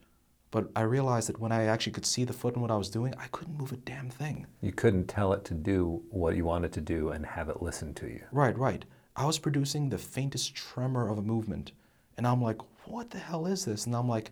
[0.51, 2.89] but I realized that when I actually could see the foot and what I was
[2.89, 4.47] doing, I couldn't move a damn thing.
[4.61, 7.93] You couldn't tell it to do what you wanted to do and have it listen
[7.95, 8.21] to you.
[8.31, 8.83] Right, right.
[9.15, 11.71] I was producing the faintest tremor of a movement,
[12.17, 14.31] and I'm like, "What the hell is this?" And I'm like,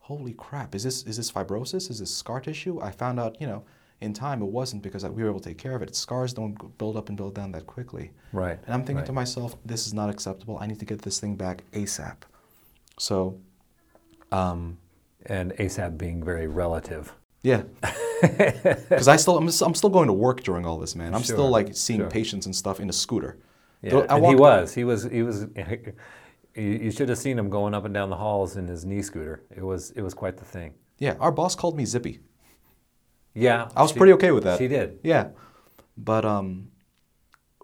[0.00, 0.74] "Holy crap!
[0.74, 1.90] Is this is this fibrosis?
[1.90, 3.64] Is this scar tissue?" I found out, you know,
[4.00, 5.94] in time, it wasn't because we were able to take care of it.
[5.94, 8.12] Scars don't build up and build down that quickly.
[8.32, 8.58] Right.
[8.64, 9.06] And I'm thinking right.
[9.06, 10.58] to myself, this is not acceptable.
[10.58, 12.16] I need to get this thing back ASAP.
[12.98, 13.38] So,
[14.32, 14.78] um,
[15.26, 17.12] and ASAP being very relative.
[17.42, 17.62] yeah.
[18.20, 21.14] Because I still, I'm, I'm still going to work during all this, man.
[21.14, 22.10] I'm Sure, still like seeing sure.
[22.10, 23.38] patients and stuff in a scooter.
[23.80, 24.74] Yeah, Though and he was.
[24.74, 25.04] He was.
[25.04, 25.46] He was.
[26.56, 29.02] You you should have seen him going up and down the halls in his knee
[29.02, 29.44] scooter.
[29.56, 29.92] It was.
[29.92, 30.74] It was quite the thing.
[30.98, 32.18] Yeah, our boss called me Zippy.
[33.34, 34.58] Yeah, I was she- pretty okay with that.
[34.58, 34.98] She did.
[35.04, 35.28] Yeah.
[35.96, 36.68] But um,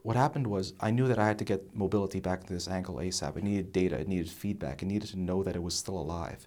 [0.03, 2.95] what happened was I knew that I had to get mobility back to this ankle
[2.97, 3.37] ASAP.
[3.37, 6.47] It needed data, it needed feedback, it needed to know that it was still alive.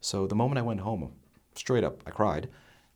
[0.00, 1.12] So the moment I went home,
[1.54, 2.48] straight up, I cried.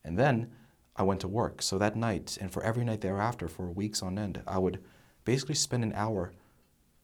[0.05, 0.51] And then
[0.97, 1.63] I went to work.
[1.63, 4.81] So that night, and for every night thereafter, for weeks on end, I would
[5.25, 6.33] basically spend an hour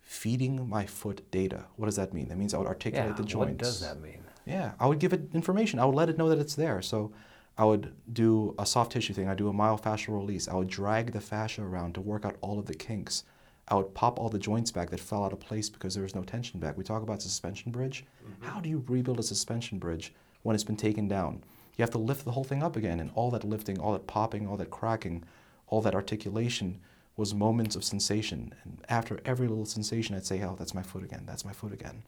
[0.00, 1.64] feeding my foot data.
[1.76, 2.28] What does that mean?
[2.28, 3.14] That means I would articulate Yeah.
[3.16, 3.50] the joints.
[3.50, 4.24] What does that mean?
[4.44, 5.78] Yeah, I would give it information.
[5.78, 6.82] I would let it know that it's there.
[6.82, 7.12] So
[7.56, 9.28] I would do a soft tissue thing.
[9.28, 10.48] I do a myofascial release.
[10.48, 13.22] I would drag the fascia around to work out all of the kinks.
[13.70, 16.14] I would pop all the joints back that fell out of place because there was
[16.14, 16.76] no tension back.
[16.76, 18.04] We talk about suspension bridge.
[18.24, 18.46] Mm-hmm.
[18.46, 21.44] How do you rebuild a suspension bridge when it's been taken down?
[21.76, 24.06] You have to lift the whole thing up again, and all that lifting, all that
[24.06, 25.24] popping, all that cracking,
[25.68, 26.80] all that articulation
[27.16, 28.52] was moments of sensation.
[28.64, 31.22] And after every little sensation, I'd say, "Oh, that's my foot again.
[31.26, 32.02] That's my foot again."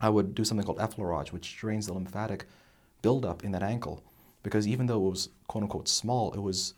[0.00, 2.46] I would do something called effleurage, which drains the lymphatic
[3.00, 4.02] buildup in that ankle.
[4.42, 6.74] Because even though it was quote unquote small, it was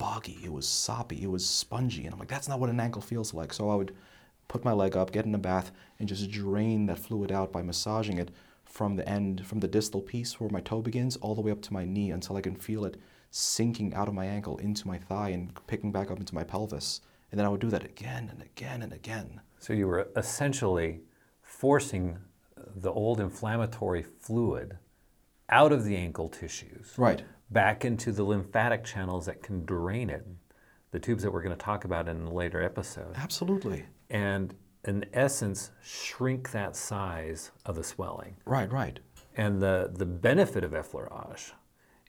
[0.00, 2.06] boggy, it was soppy, it was spongy.
[2.06, 3.52] And I'm like, that's not what an ankle feels like.
[3.52, 3.94] So I would
[4.48, 7.62] put my leg up, get in a bath, and just drain that fluid out by
[7.62, 8.30] massaging it
[8.64, 11.60] from the end, from the distal piece where my toe begins, all the way up
[11.62, 12.96] to my knee until I can feel it
[13.30, 17.02] sinking out of my ankle into my thigh and picking back up into my pelvis.
[17.30, 19.40] And then I would do that again and again and again.
[19.58, 21.02] So you were essentially
[21.42, 22.16] forcing
[22.74, 24.78] the old inflammatory fluid
[25.50, 27.22] out of the ankle tissues, Right.
[27.50, 30.26] Back into the lymphatic channels that can drain it,
[30.90, 33.84] the tubes that we're going to talk about in a later episode, Absolutely.
[34.08, 38.36] and in essence shrink that size of the swelling.
[38.44, 38.98] Right, right.
[39.36, 41.52] And the, the benefit of effleurage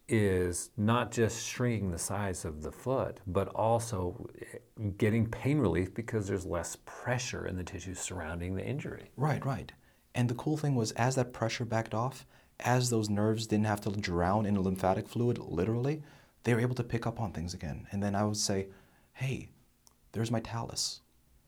[0.07, 4.57] is not just shrinking the size of the foot, but also eh,
[4.97, 9.11] getting pain relief because there's less pressure in the tissues surrounding the injury.
[9.15, 9.71] Right, right.
[10.13, 12.25] And the cool thing was, as that pressure backed off,
[12.63, 16.01] as those nerves didn't have to drown in lymphatic fluid, literally,
[16.43, 17.87] they were able to pick up on things again.
[17.91, 18.67] And then I would say,
[19.13, 19.49] hey,
[20.11, 21.01] there's my talus.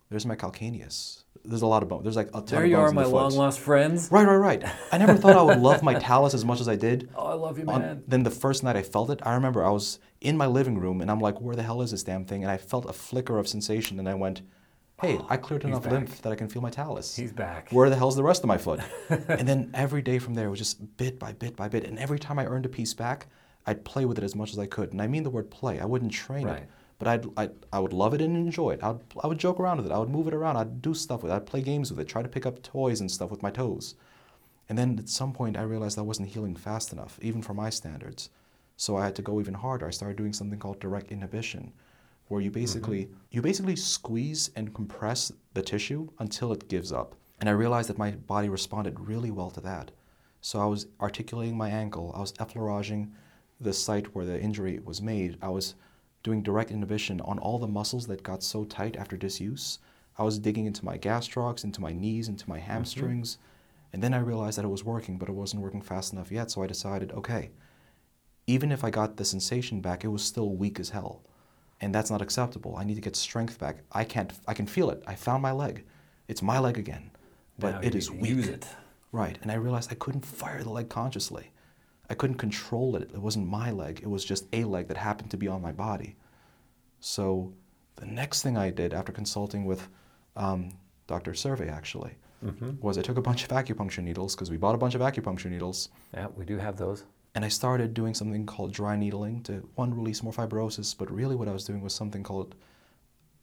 [0.10, 1.24] There's my calcaneus.
[1.44, 2.04] There's a lot of bones.
[2.04, 4.10] There's like a ton There of you are, my long lost friends.
[4.12, 4.64] Right, right, right.
[4.92, 7.10] I never thought I would love my talus as much as I did.
[7.16, 8.04] Oh, I love you, On- man.
[8.08, 11.02] then the first night I felt it, I remember I was in my living room
[11.02, 12.44] and I'm like, where the hell is this damn thing?
[12.44, 14.42] And I felt a flicker of sensation and I went,
[15.04, 15.92] hey, I cleared enough back.
[15.92, 17.16] lymph that I can feel my talus.
[17.16, 17.70] He's back.
[17.72, 18.80] Where the hell's the rest of my foot?
[19.10, 21.84] and then every day from there was just bit by bit by bit.
[21.84, 23.28] And every time I earned a piece back,
[23.66, 24.92] I'd play with it as much as I could.
[24.92, 25.80] And I mean the word play.
[25.80, 26.64] I wouldn't train Right.
[26.64, 28.84] it, but I'd, I'd, I would love it and enjoy it.
[28.84, 29.92] I'd, I would joke around with it.
[29.92, 30.58] I would move it around.
[30.58, 31.36] I'd do stuff with it.
[31.36, 33.96] I'd play games with it, try to pick up toys and stuff with my toes.
[34.70, 37.70] And then at some point, I realized I wasn't healing fast enough, even for my
[37.70, 38.30] standards.
[38.78, 39.88] So I had to go even harder.
[39.88, 41.74] I started doing something called direct inhibition,
[42.34, 43.14] where you basically mm-hmm.
[43.30, 47.16] you basically squeeze and compress the tissue until it gives up.
[47.40, 49.92] And I realized that my body responded really well to that.
[50.42, 52.12] So I was articulating my ankle.
[52.16, 53.12] I was effleuraging
[53.62, 55.38] the site where the injury was made.
[55.42, 55.76] I was
[56.24, 59.80] doing direct inhibition on all the muscles that got so tight after disuse.
[60.18, 62.72] I was digging into my gastrocs, into my knees, into my mm-hmm.
[62.72, 63.38] hamstrings.
[63.92, 66.50] And then I realized that it was working, but it wasn't working fast enough yet.
[66.50, 67.52] So I decided, okay,
[68.48, 71.22] even if I got the sensation back, it was still weak as hell.
[71.84, 72.76] And that's not acceptable.
[72.78, 73.80] I need to get strength back.
[73.92, 75.04] I can't, I can feel it.
[75.06, 75.84] I found my leg.
[76.30, 77.12] It's my leg again.
[77.60, 78.32] But Now it is weak.
[78.32, 78.66] Use it.
[79.12, 79.38] Right.
[79.42, 81.52] And I realized I couldn't fire the leg consciously.
[82.10, 83.12] I couldn't control it.
[83.14, 84.00] It wasn't my leg.
[84.02, 86.16] It was just a leg that happened to be on my body.
[87.00, 87.54] So
[87.98, 89.88] the next thing I did after consulting with
[90.38, 90.70] um,
[91.08, 91.34] Dr.
[91.34, 92.14] Survey, actually,
[92.82, 95.50] was I took a bunch of acupuncture needles because we bought a bunch of acupuncture
[95.50, 95.90] needles.
[96.14, 97.04] Yeah, we do have those.
[97.36, 101.36] And I started doing something called dry needling to, one, release more fibrosis, but really
[101.36, 102.56] what I was doing was something called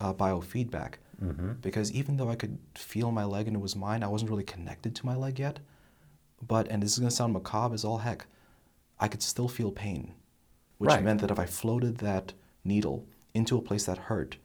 [0.01, 0.95] uh, biofeedback.
[1.23, 1.53] Mm-hmm.
[1.61, 4.45] Because even though I could feel my leg and it was mine, I wasn't really
[4.45, 5.59] connected to my leg yet.
[6.47, 8.27] But, and this is going to sound macabre as all heck,
[8.99, 10.15] I could still feel pain.
[10.79, 11.05] Which Right.
[11.05, 12.33] meant that if I floated that
[12.65, 14.39] needle into a place that hurt,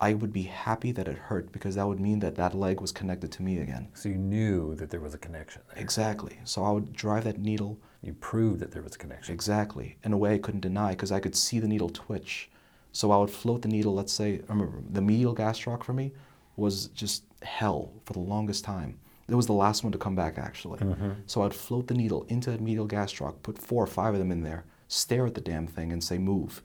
[0.00, 2.92] I would be happy that it hurt because that would mean that that leg was
[2.92, 3.88] connected to me again.
[3.94, 5.82] So you knew that there was a connection there.
[5.82, 6.38] Exactly.
[6.44, 9.32] So I would drive that needle You proved that there was a connection.
[9.32, 9.96] Exactly.
[10.02, 12.50] In a way I couldn't deny because I could see the needle twitch.
[12.90, 16.12] So I would float the needle, let's say, I remember the medial gastroc for me
[16.56, 18.98] was just hell for the longest time.
[19.28, 20.80] It was the last one to come back actually.
[20.80, 21.12] Mm-hmm.
[21.26, 24.32] So I'd float the needle into that medial gastroc, put four or five of them
[24.32, 26.62] in there, stare at the damn thing and say move.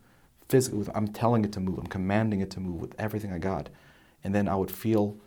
[0.50, 1.78] physically, I'm telling it to move.
[1.78, 3.70] I'm commanding it to move with everything I got,
[4.24, 5.18] and then I would feel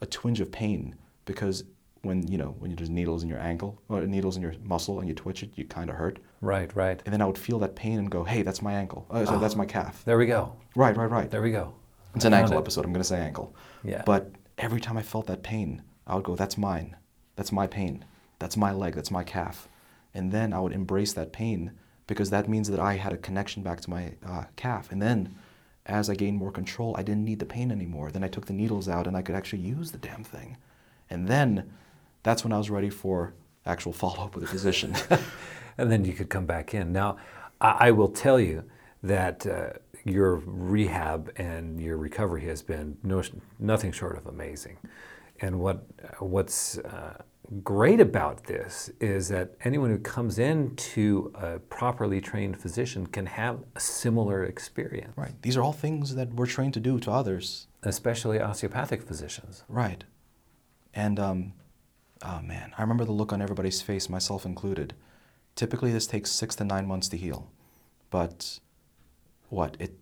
[0.00, 0.94] a twinge of pain
[1.24, 1.64] because
[2.02, 5.08] when you know when there's needles in your ankle or needles in your muscle and
[5.08, 6.18] you twitch it, you kind of hurt.
[6.40, 7.00] Right, right.
[7.04, 9.06] And then I would feel that pain and go, "Hey, that's my ankle.
[9.10, 10.54] Oh, so that's my calf." There we go.
[10.76, 11.30] Right, right, right.
[11.30, 11.74] There we go.
[12.14, 12.60] It's an ankle it.
[12.60, 12.84] episode.
[12.84, 13.54] I'm going to say ankle.
[13.84, 14.02] Yeah.
[14.06, 16.96] But every time I felt that pain, I would go, "That's mine.
[17.36, 18.04] That's my pain.
[18.38, 18.94] That's my leg.
[18.94, 19.68] That's my calf."
[20.14, 21.72] And then I would embrace that pain
[22.06, 24.90] because that means that I had a connection back to my uh, calf.
[24.90, 25.36] And then,
[25.86, 28.10] as I gained more control, I didn't need the pain anymore.
[28.10, 30.56] Then I took the needles out, and I could actually use the damn thing.
[31.10, 31.70] And then,
[32.22, 33.34] that's when I was ready for
[33.66, 34.94] actual follow up with a physician.
[35.78, 36.92] and then you could come back in.
[36.92, 37.18] Now,
[37.60, 38.64] I, I will tell you
[39.02, 39.70] that uh,
[40.04, 43.22] your rehab and your recovery has been no,
[43.58, 44.78] nothing short of amazing.
[45.40, 45.84] And what
[46.18, 47.22] what's uh,
[47.62, 53.26] great about this is that anyone who comes in to a properly trained physician can
[53.26, 55.40] have a similar experience, right.
[55.42, 57.68] These are all things that we're trained to do to others.
[57.84, 59.62] especially osteopathic physicians.
[59.68, 60.04] Right.
[60.92, 61.52] And, um,
[62.22, 64.94] oh man, I remember the look on everybody's face, myself included.
[65.54, 67.50] Typically, this takes six to nine months to heal.
[68.10, 68.58] But
[69.48, 69.76] what?
[69.80, 69.94] It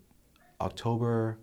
[0.60, 1.38] October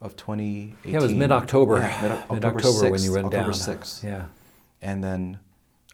[0.00, 0.92] of 2018.
[0.92, 3.52] Yeah, it was mid-October, Yeah, mid- mid-October when 6th, you went October down.
[3.52, 4.02] 6th.
[4.04, 4.24] Yeah.
[4.80, 5.38] And then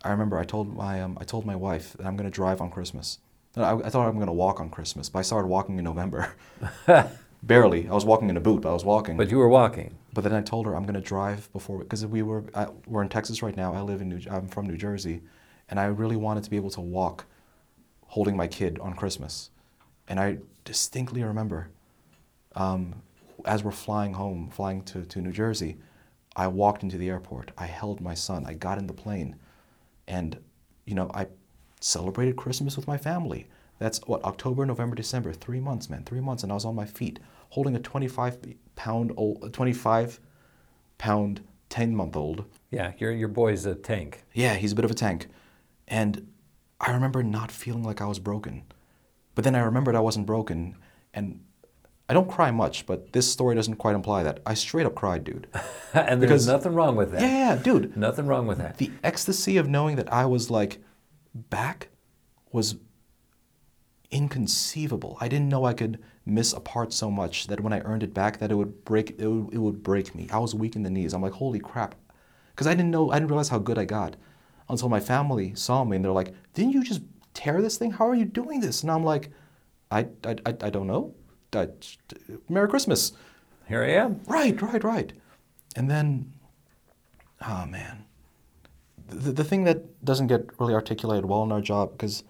[0.03, 2.61] I remember I told my um, I told my wife that I'm going to drive
[2.61, 3.19] on Christmas.
[3.57, 6.35] I, I thought I'm going to walk on Christmas, but I started walking in November.
[7.43, 7.89] Barely.
[7.89, 9.17] I was walking in a boot, but I was walking.
[9.17, 9.97] But you were walking.
[10.17, 13.03] But then I told her I'm going to drive before because we were I, we're
[13.03, 13.75] in Texas right now.
[13.75, 15.21] I live in New I'm from New Jersey,
[15.69, 17.27] and I really wanted to be able to walk,
[18.07, 19.51] holding my kid on Christmas,
[20.09, 21.69] and I distinctly remember,
[22.55, 23.03] um,
[23.45, 25.77] as we're flying home, flying to, to New Jersey,
[26.35, 27.51] I walked into the airport.
[27.59, 28.47] I held my son.
[28.47, 29.37] I got in the plane,
[30.09, 30.39] and
[30.87, 31.27] you know I
[31.83, 33.49] celebrated Christmas with my family.
[33.79, 36.87] That's what October, November, December, three months, man, three months, and I was on my
[36.87, 37.19] feet
[37.51, 38.41] holding a 25
[38.77, 40.21] pound old, 25
[40.99, 42.45] pound, 10 month old.
[42.71, 44.25] Yeah, your, your boy's a tank.
[44.33, 45.27] Yeah, he's a bit of a tank,
[45.89, 46.29] and
[46.81, 48.63] I remember not feeling like I was broken,
[49.35, 50.77] but then I remembered I wasn't broken,
[51.13, 51.41] and
[52.09, 54.41] I don't cry much, but this story doesn't quite imply that.
[54.47, 55.49] I straight up cried, dude.
[55.95, 57.21] and there's Because- nothing wrong with that.
[57.21, 57.97] Yeah, yeah, dude.
[57.97, 58.79] Nothing wrong with that.
[58.79, 60.79] The ecstasy of knowing that I was like
[61.35, 61.89] back
[62.53, 62.77] was
[64.11, 65.19] inconceivable.
[65.21, 68.13] I didn't know I could miss a part so much that when I earned it
[68.13, 70.29] back that it would break it would, it would break me.
[70.33, 71.15] I was weak in the knees.
[71.15, 71.95] I'm like, "Holy crap."
[72.57, 74.17] Cuz I didn't know I didn't realize how good I got
[74.69, 77.03] until my family saw me and they're like, "Didn't you just
[77.33, 77.93] tear this thing?
[77.93, 79.31] How are you doing this?" And I'm like,
[79.91, 81.15] "I I I, I don't know.
[81.55, 81.69] I,
[82.49, 83.13] Merry Christmas."
[83.69, 84.21] Here I am.
[84.29, 85.13] Right, right, right.
[85.75, 86.33] And then,
[87.47, 88.05] oh man,
[89.09, 92.23] the, the thing that doesn't get really articulated well in our job, because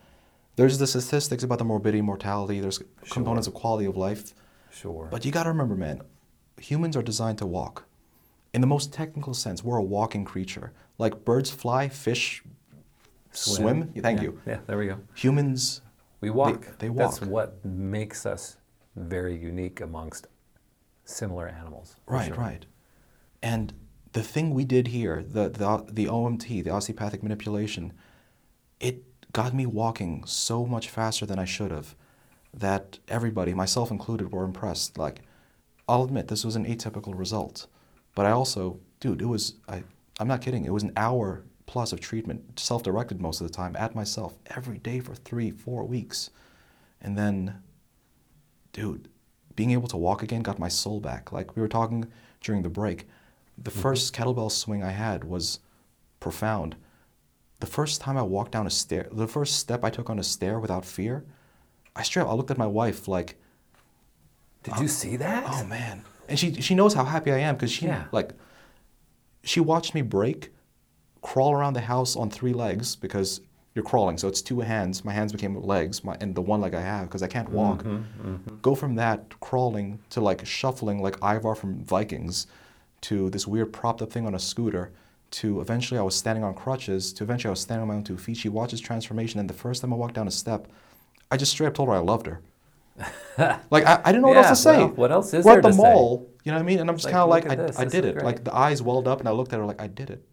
[0.57, 4.35] there's the statistics about the morbidity, mortality, there's components of quality of life.
[4.71, 5.09] Sure.
[5.11, 6.03] But you got to remember, man,
[6.61, 7.85] humans are designed to walk.
[8.53, 10.73] In the most technical sense, we're a walking creature.
[10.99, 12.43] Like birds fly, fish
[13.33, 13.93] swim.
[13.99, 14.41] Thank Yeah, you.
[14.47, 14.99] Yeah, there we go.
[15.15, 15.83] Humans,
[16.21, 16.79] We walk.
[16.79, 17.31] they That's walk.
[17.31, 18.57] what makes us
[18.97, 20.27] very unique amongst
[21.05, 21.97] similar animals.
[22.07, 22.37] Right, sure.
[22.37, 22.65] right.
[23.43, 23.75] And
[24.13, 27.93] the thing we did here, the, the, the OMT, the osteopathic manipulation,
[28.81, 29.05] it
[29.37, 31.95] got me walking so much faster than I should have
[32.55, 34.97] that everybody, myself included, were impressed.
[34.97, 35.21] Like,
[35.87, 37.67] I'll admit, this was an atypical result.
[38.15, 39.83] But I also, dude, it was, I,
[40.19, 43.53] I'm not kidding, it was an hour plus of treatment, self directed most of the
[43.53, 46.31] time, at myself, every day for three, four weeks.
[47.03, 47.63] And then
[48.73, 49.11] dude,
[49.55, 51.31] being able to walk again got my soul back.
[51.31, 52.07] Like we were talking
[52.41, 53.07] during the break,
[53.59, 53.81] the mm-hmm.
[53.81, 55.61] first kettlebell swing I had was
[56.21, 56.75] profound.
[57.61, 60.23] The first time I walked down a stair, the first step I took on a
[60.23, 61.25] stair without fear,
[61.95, 63.37] I straight up, I looked at my wife like,
[64.63, 65.45] Did you see that?
[65.47, 66.05] oh man.
[66.29, 68.05] And she, she knows how happy I am because she, Yeah.
[68.13, 68.33] like,
[69.43, 70.53] she watched me break,
[71.23, 73.41] crawl around the house on three legs because
[73.75, 74.19] you're crawling.
[74.19, 75.05] So it's two hands.
[75.05, 77.57] My hands became legs, my, and the one leg I have because I can't mm-hmm,
[77.57, 77.85] walk.
[77.85, 78.57] Mm-hmm.
[78.63, 82.47] Go from that crawling to like shuffling like Ivar from Vikings
[83.03, 84.91] to this weird propped up thing on a scooter
[85.41, 88.05] to eventually I was standing on crutches to eventually I was standing on my own
[88.05, 88.37] two feet.
[88.37, 90.69] She watches transformation and the first time I walked down a step,
[91.31, 92.41] I just straight up told her I loved her.
[93.71, 94.77] like I, I didn't know what else to say.
[94.79, 95.83] well, what else is We're there at the to say?
[95.83, 96.79] mall, you know what I mean?
[96.81, 98.15] And I'm just Like, kind of like, I, this, I this did it.
[98.15, 98.25] great.
[98.25, 100.25] Like the eyes welled up, and I looked at her like, I did it.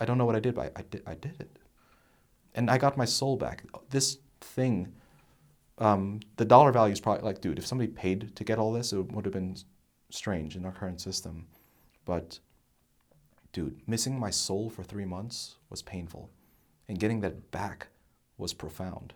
[0.00, 1.02] I don't know what I did, but I, I did.
[1.06, 1.58] I did it,
[2.54, 3.64] and I got my soul back.
[3.90, 4.92] This thing,
[5.78, 8.92] um, the dollar value is probably like, dude, if somebody paid to get all this,
[8.92, 9.56] it would have been
[10.10, 11.46] strange in our current system.
[12.04, 12.40] But,
[13.52, 16.30] dude, missing my soul for three months was painful,
[16.88, 17.88] and getting that back
[18.38, 19.14] was profound.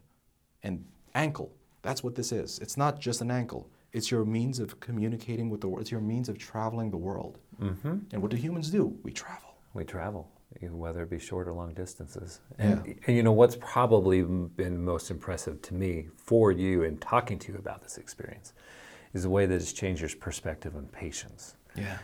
[0.62, 2.58] And ankle, that's what this is.
[2.58, 3.68] It's not just an ankle.
[3.92, 5.82] It's your means of communicating with the world.
[5.82, 7.38] It's your means of traveling the world.
[7.60, 7.98] Mm-hmm.
[8.12, 8.96] And what do humans do?
[9.04, 9.54] We travel.
[9.72, 10.30] We travel,
[10.60, 12.40] whether it be short or long distances.
[12.58, 12.94] And, Yeah.
[13.06, 17.52] and you know what's probably been most impressive to me for you in talking to
[17.52, 18.52] you about this experience
[19.12, 21.54] is the way that it's changed your perspective on patience.
[21.76, 21.98] Yeah.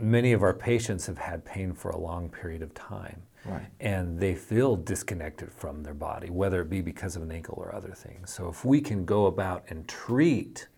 [0.00, 3.22] Many of our patients have had pain for a long period of time.
[3.44, 3.66] Right.
[3.80, 7.74] And they feel disconnected from their body, whether it be because of an ankle or
[7.74, 8.32] other things.
[8.32, 10.68] So if we can go about and treat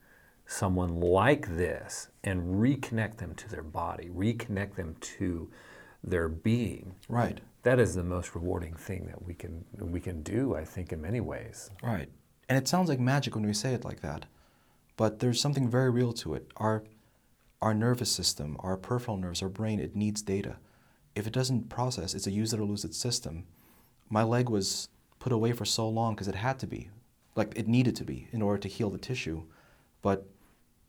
[0.47, 5.51] someone like this and reconnect them to their body, reconnect them to
[6.03, 7.41] their being, Right.
[7.63, 11.01] that is the most rewarding thing that we can we can do, I think, in
[11.01, 11.71] many ways.
[11.83, 12.09] Right.
[12.49, 14.27] And it sounds like magic when we say it like that.
[14.97, 16.51] But there's something very real to it.
[16.57, 16.85] Our
[17.65, 20.57] our nervous system, our peripheral nerves, our brain, it needs data.
[21.15, 23.47] If it doesn't process, it's a use it or lose it system.
[24.11, 26.91] My leg was put away for so long because it had to be.
[27.35, 29.45] Like it needed to be in order to heal the tissue.
[30.03, 30.29] But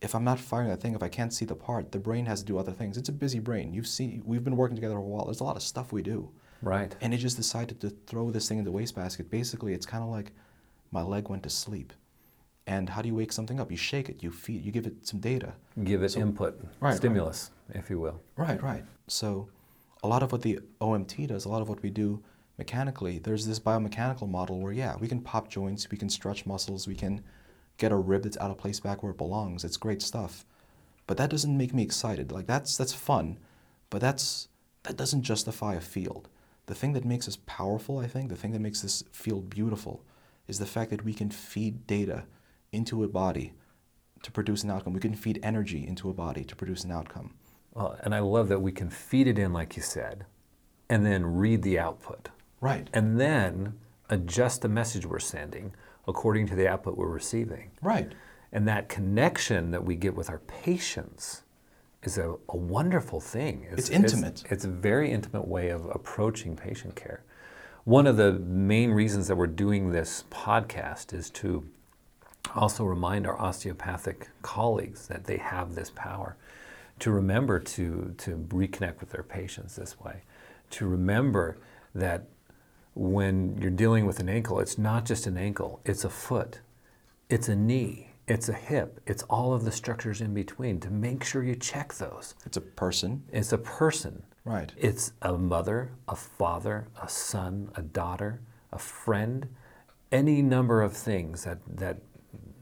[0.01, 2.41] if I'm not firing that thing, if I can't see the part, the brain has
[2.41, 2.97] to do other things.
[2.97, 3.73] It's a busy brain.
[3.73, 5.25] You've seen we've been working together a while.
[5.25, 6.29] There's a lot of stuff we do.
[6.61, 6.93] Right.
[6.99, 9.31] And it just decided to throw this thing in the wastebasket.
[9.31, 10.33] Basically, it's kind of like
[10.91, 11.93] my leg went to sleep.
[12.67, 13.69] And how do you wake something up?
[13.69, 15.53] You shake it, you feed, you give it some data.
[15.83, 16.97] Give it So- input, Right, right.
[16.97, 18.21] stimulus, if you will.
[18.35, 18.83] Right, right.
[19.07, 19.49] So,
[20.03, 22.23] a lot of what the OMT does, a lot of what we do
[22.57, 26.87] mechanically, there's this biomechanical model where, yeah, we can pop joints, we can stretch muscles,
[26.87, 27.23] we can
[27.77, 29.63] get a rib that's out of place back where it belongs.
[29.63, 30.45] It's great stuff.
[31.07, 32.31] But that doesn't make me excited.
[32.31, 33.37] Like that's that's fun,
[33.91, 34.47] but that's
[34.83, 36.29] that doesn't justify a field.
[36.65, 40.03] The thing that makes us powerful, I think, the thing that makes this field beautiful
[40.47, 42.25] is the fact that we can feed data
[42.75, 43.53] into a body
[44.23, 44.93] to produce an outcome.
[44.93, 47.33] We can feed energy into a body to produce an outcome.
[47.73, 50.25] Well, and I love that we can feed it in, like you said,
[50.89, 52.29] and then read the output.
[52.61, 52.89] Right.
[52.93, 53.73] and then
[54.09, 55.73] adjust the message we're sending
[56.07, 57.71] according to the output we're receiving.
[57.81, 58.11] Right.
[58.51, 61.43] And that connection that we get with our patients
[62.03, 63.67] is a, a wonderful thing.
[63.71, 64.43] It's intimate.
[64.49, 67.23] It's, a very intimate way of approaching patient care.
[67.83, 71.67] One of the main reasons that we're doing this podcast is to
[72.55, 76.35] also remind our osteopathic colleagues that they have this power
[76.99, 80.21] to remember to, to reconnect with their patients this way,
[80.71, 81.57] to remember
[81.93, 82.27] that
[82.93, 86.59] when you're dealing with an ankle, it's not just an ankle, it's a foot,
[87.29, 91.23] it's a knee, it's a hip, it's all of the structures in between to make
[91.23, 92.33] sure you check those.
[92.45, 93.23] It's a person.
[93.31, 94.23] It's a person.
[94.45, 94.71] Right.
[94.77, 98.39] It's a mother, a father, a son, a daughter,
[98.71, 99.47] a friend,
[100.11, 101.97] any number of things that, that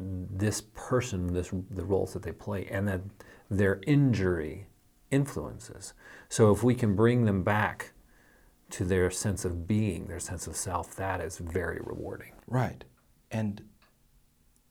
[0.04, 3.01] this person, this, the roles that they play, and that
[3.49, 4.68] their injury
[5.12, 5.93] influences.
[6.30, 7.91] So if we can bring them back
[8.72, 12.34] to their sense of being, their sense of self, that is very rewarding.
[12.47, 12.84] Right.
[13.32, 13.62] And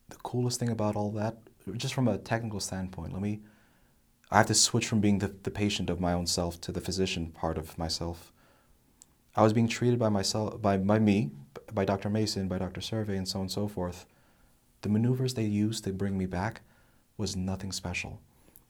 [0.08, 1.38] the coolest thing about all that,
[1.76, 3.40] just from a technical standpoint, let me.
[4.30, 6.80] I have to switch from being the, the patient of my own self to the
[6.80, 8.32] physician part of myself.
[9.36, 11.30] I was being treated by myself, by, by me,
[11.72, 12.10] by Dr.
[12.10, 12.80] Mason, by Dr.
[12.80, 14.06] Survey, and so on and so forth.
[14.82, 16.60] The maneuvers they used to bring me back
[17.16, 18.20] was nothing special.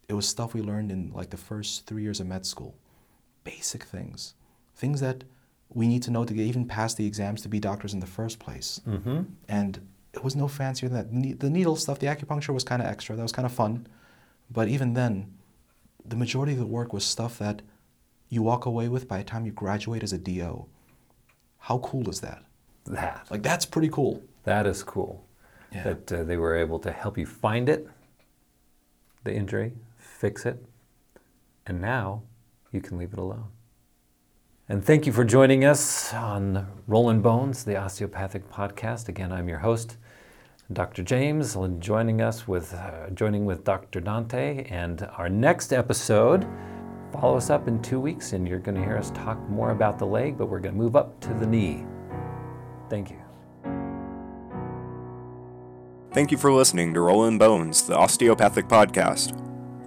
[0.08, 2.74] It was stuff we learned in like the first three years of med school.
[3.44, 4.34] Basic things.
[4.74, 5.24] Things that
[5.70, 8.06] we need to know to get even past the exams to be doctors in the
[8.06, 8.80] first place.
[8.86, 9.22] Mm-hmm.
[9.48, 9.80] And
[10.12, 11.40] it was no fancier than that.
[11.40, 13.16] The needle stuff, the acupuncture was kind of extra.
[13.16, 13.86] That was kind of fun.
[14.50, 15.32] But even then,
[16.04, 17.62] the majority of the work was stuff that
[18.28, 20.66] you walk away with by the time you graduate as a DO.
[21.58, 22.42] How cool is that?
[22.84, 23.26] That.
[23.30, 24.22] Like, that's pretty cool.
[24.44, 25.24] That is cool.
[25.72, 25.82] Yeah.
[25.84, 27.88] That uh, they were able to help you find it,
[29.24, 30.62] the injury, fix it,
[31.66, 32.22] and now
[32.72, 33.48] you can leave it alone.
[34.68, 39.08] And thank you for joining us on Rolling Bones, the osteopathic podcast.
[39.08, 39.96] Again, I'm your host,
[40.72, 41.02] Dr.
[41.02, 44.00] James, joining us with uh, joining with Dr.
[44.00, 44.64] Dante.
[44.70, 46.46] And our next episode,
[47.12, 49.98] follow us up in two weeks, and you're going to hear us talk more about
[49.98, 51.84] the leg, but we're going to move up to the knee.
[52.88, 53.21] Thank you.
[56.12, 59.38] Thank you for listening to Rollin' Bones, the osteopathic podcast.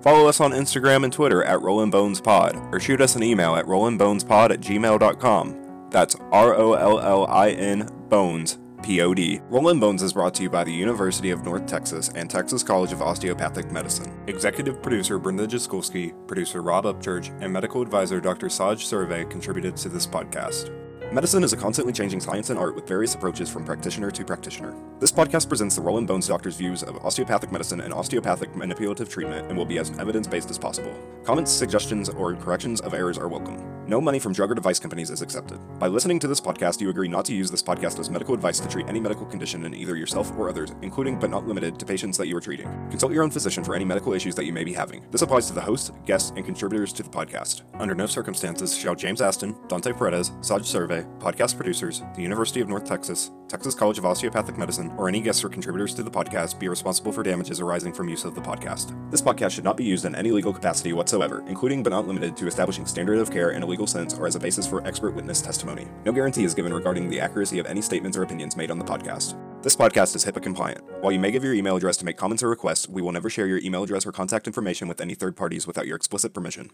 [0.02, 3.56] Follow us on Instagram and Twitter at Rollin' Bones Pod, or shoot us an email
[3.56, 5.88] at rollinbonespod at gmail.com.
[5.92, 9.40] That's R O L L I N Bones, P O D.
[9.50, 12.92] Rollin' Bones is brought to you by the University of North Texas and Texas College
[12.92, 14.12] of Osteopathic Medicine.
[14.26, 18.50] Executive producer Brenda Jaskulski, producer Rob Upchurch, and medical advisor Dr.
[18.50, 20.85] Saj Survey contributed to this podcast.
[21.16, 24.76] Medicine is a constantly changing science and art with various approaches from practitioner to practitioner.
[25.00, 29.48] This podcast presents the Rollin' Bones doctor's views of osteopathic medicine and osteopathic manipulative treatment
[29.48, 30.94] and will be as evidence based as possible.
[31.24, 33.76] Comments, suggestions, or corrections of errors are welcome.
[33.88, 35.60] No money from drug or device companies is accepted.
[35.80, 38.60] By listening to this podcast, you agree not to use this podcast as medical advice
[38.60, 41.86] to treat any medical condition in either yourself or others, including but not limited to
[41.86, 42.68] patients that you are treating.
[42.90, 45.06] Consult your own physician for any medical issues that you may be having.
[45.12, 47.62] This applies to the host, guests, and contributors to the podcast.
[47.76, 52.68] Under no circumstances shall James Aston, Dante Paredes, Saj Survey, podcast producers, the University of
[52.68, 56.60] North Texas, Texas College of Osteopathic Medicine, or any guests or contributors to the podcast
[56.60, 58.96] be responsible for damages arising from use of the podcast.
[59.12, 62.36] This podcast should not be used in any legal capacity whatsoever, including but not limited
[62.38, 65.16] to establishing standard of care in a legal sense or as a basis for expert
[65.16, 65.88] witness testimony.
[66.06, 68.86] No guarantee is given regarding the accuracy of any statements or opinions made on the
[68.86, 69.36] podcast.
[69.64, 70.84] This podcast is HIPAA compliant.
[71.02, 73.32] While you may give your email address to make comments or requests, we will never
[73.32, 76.70] share your email address or contact information with any third parties without your explicit permission.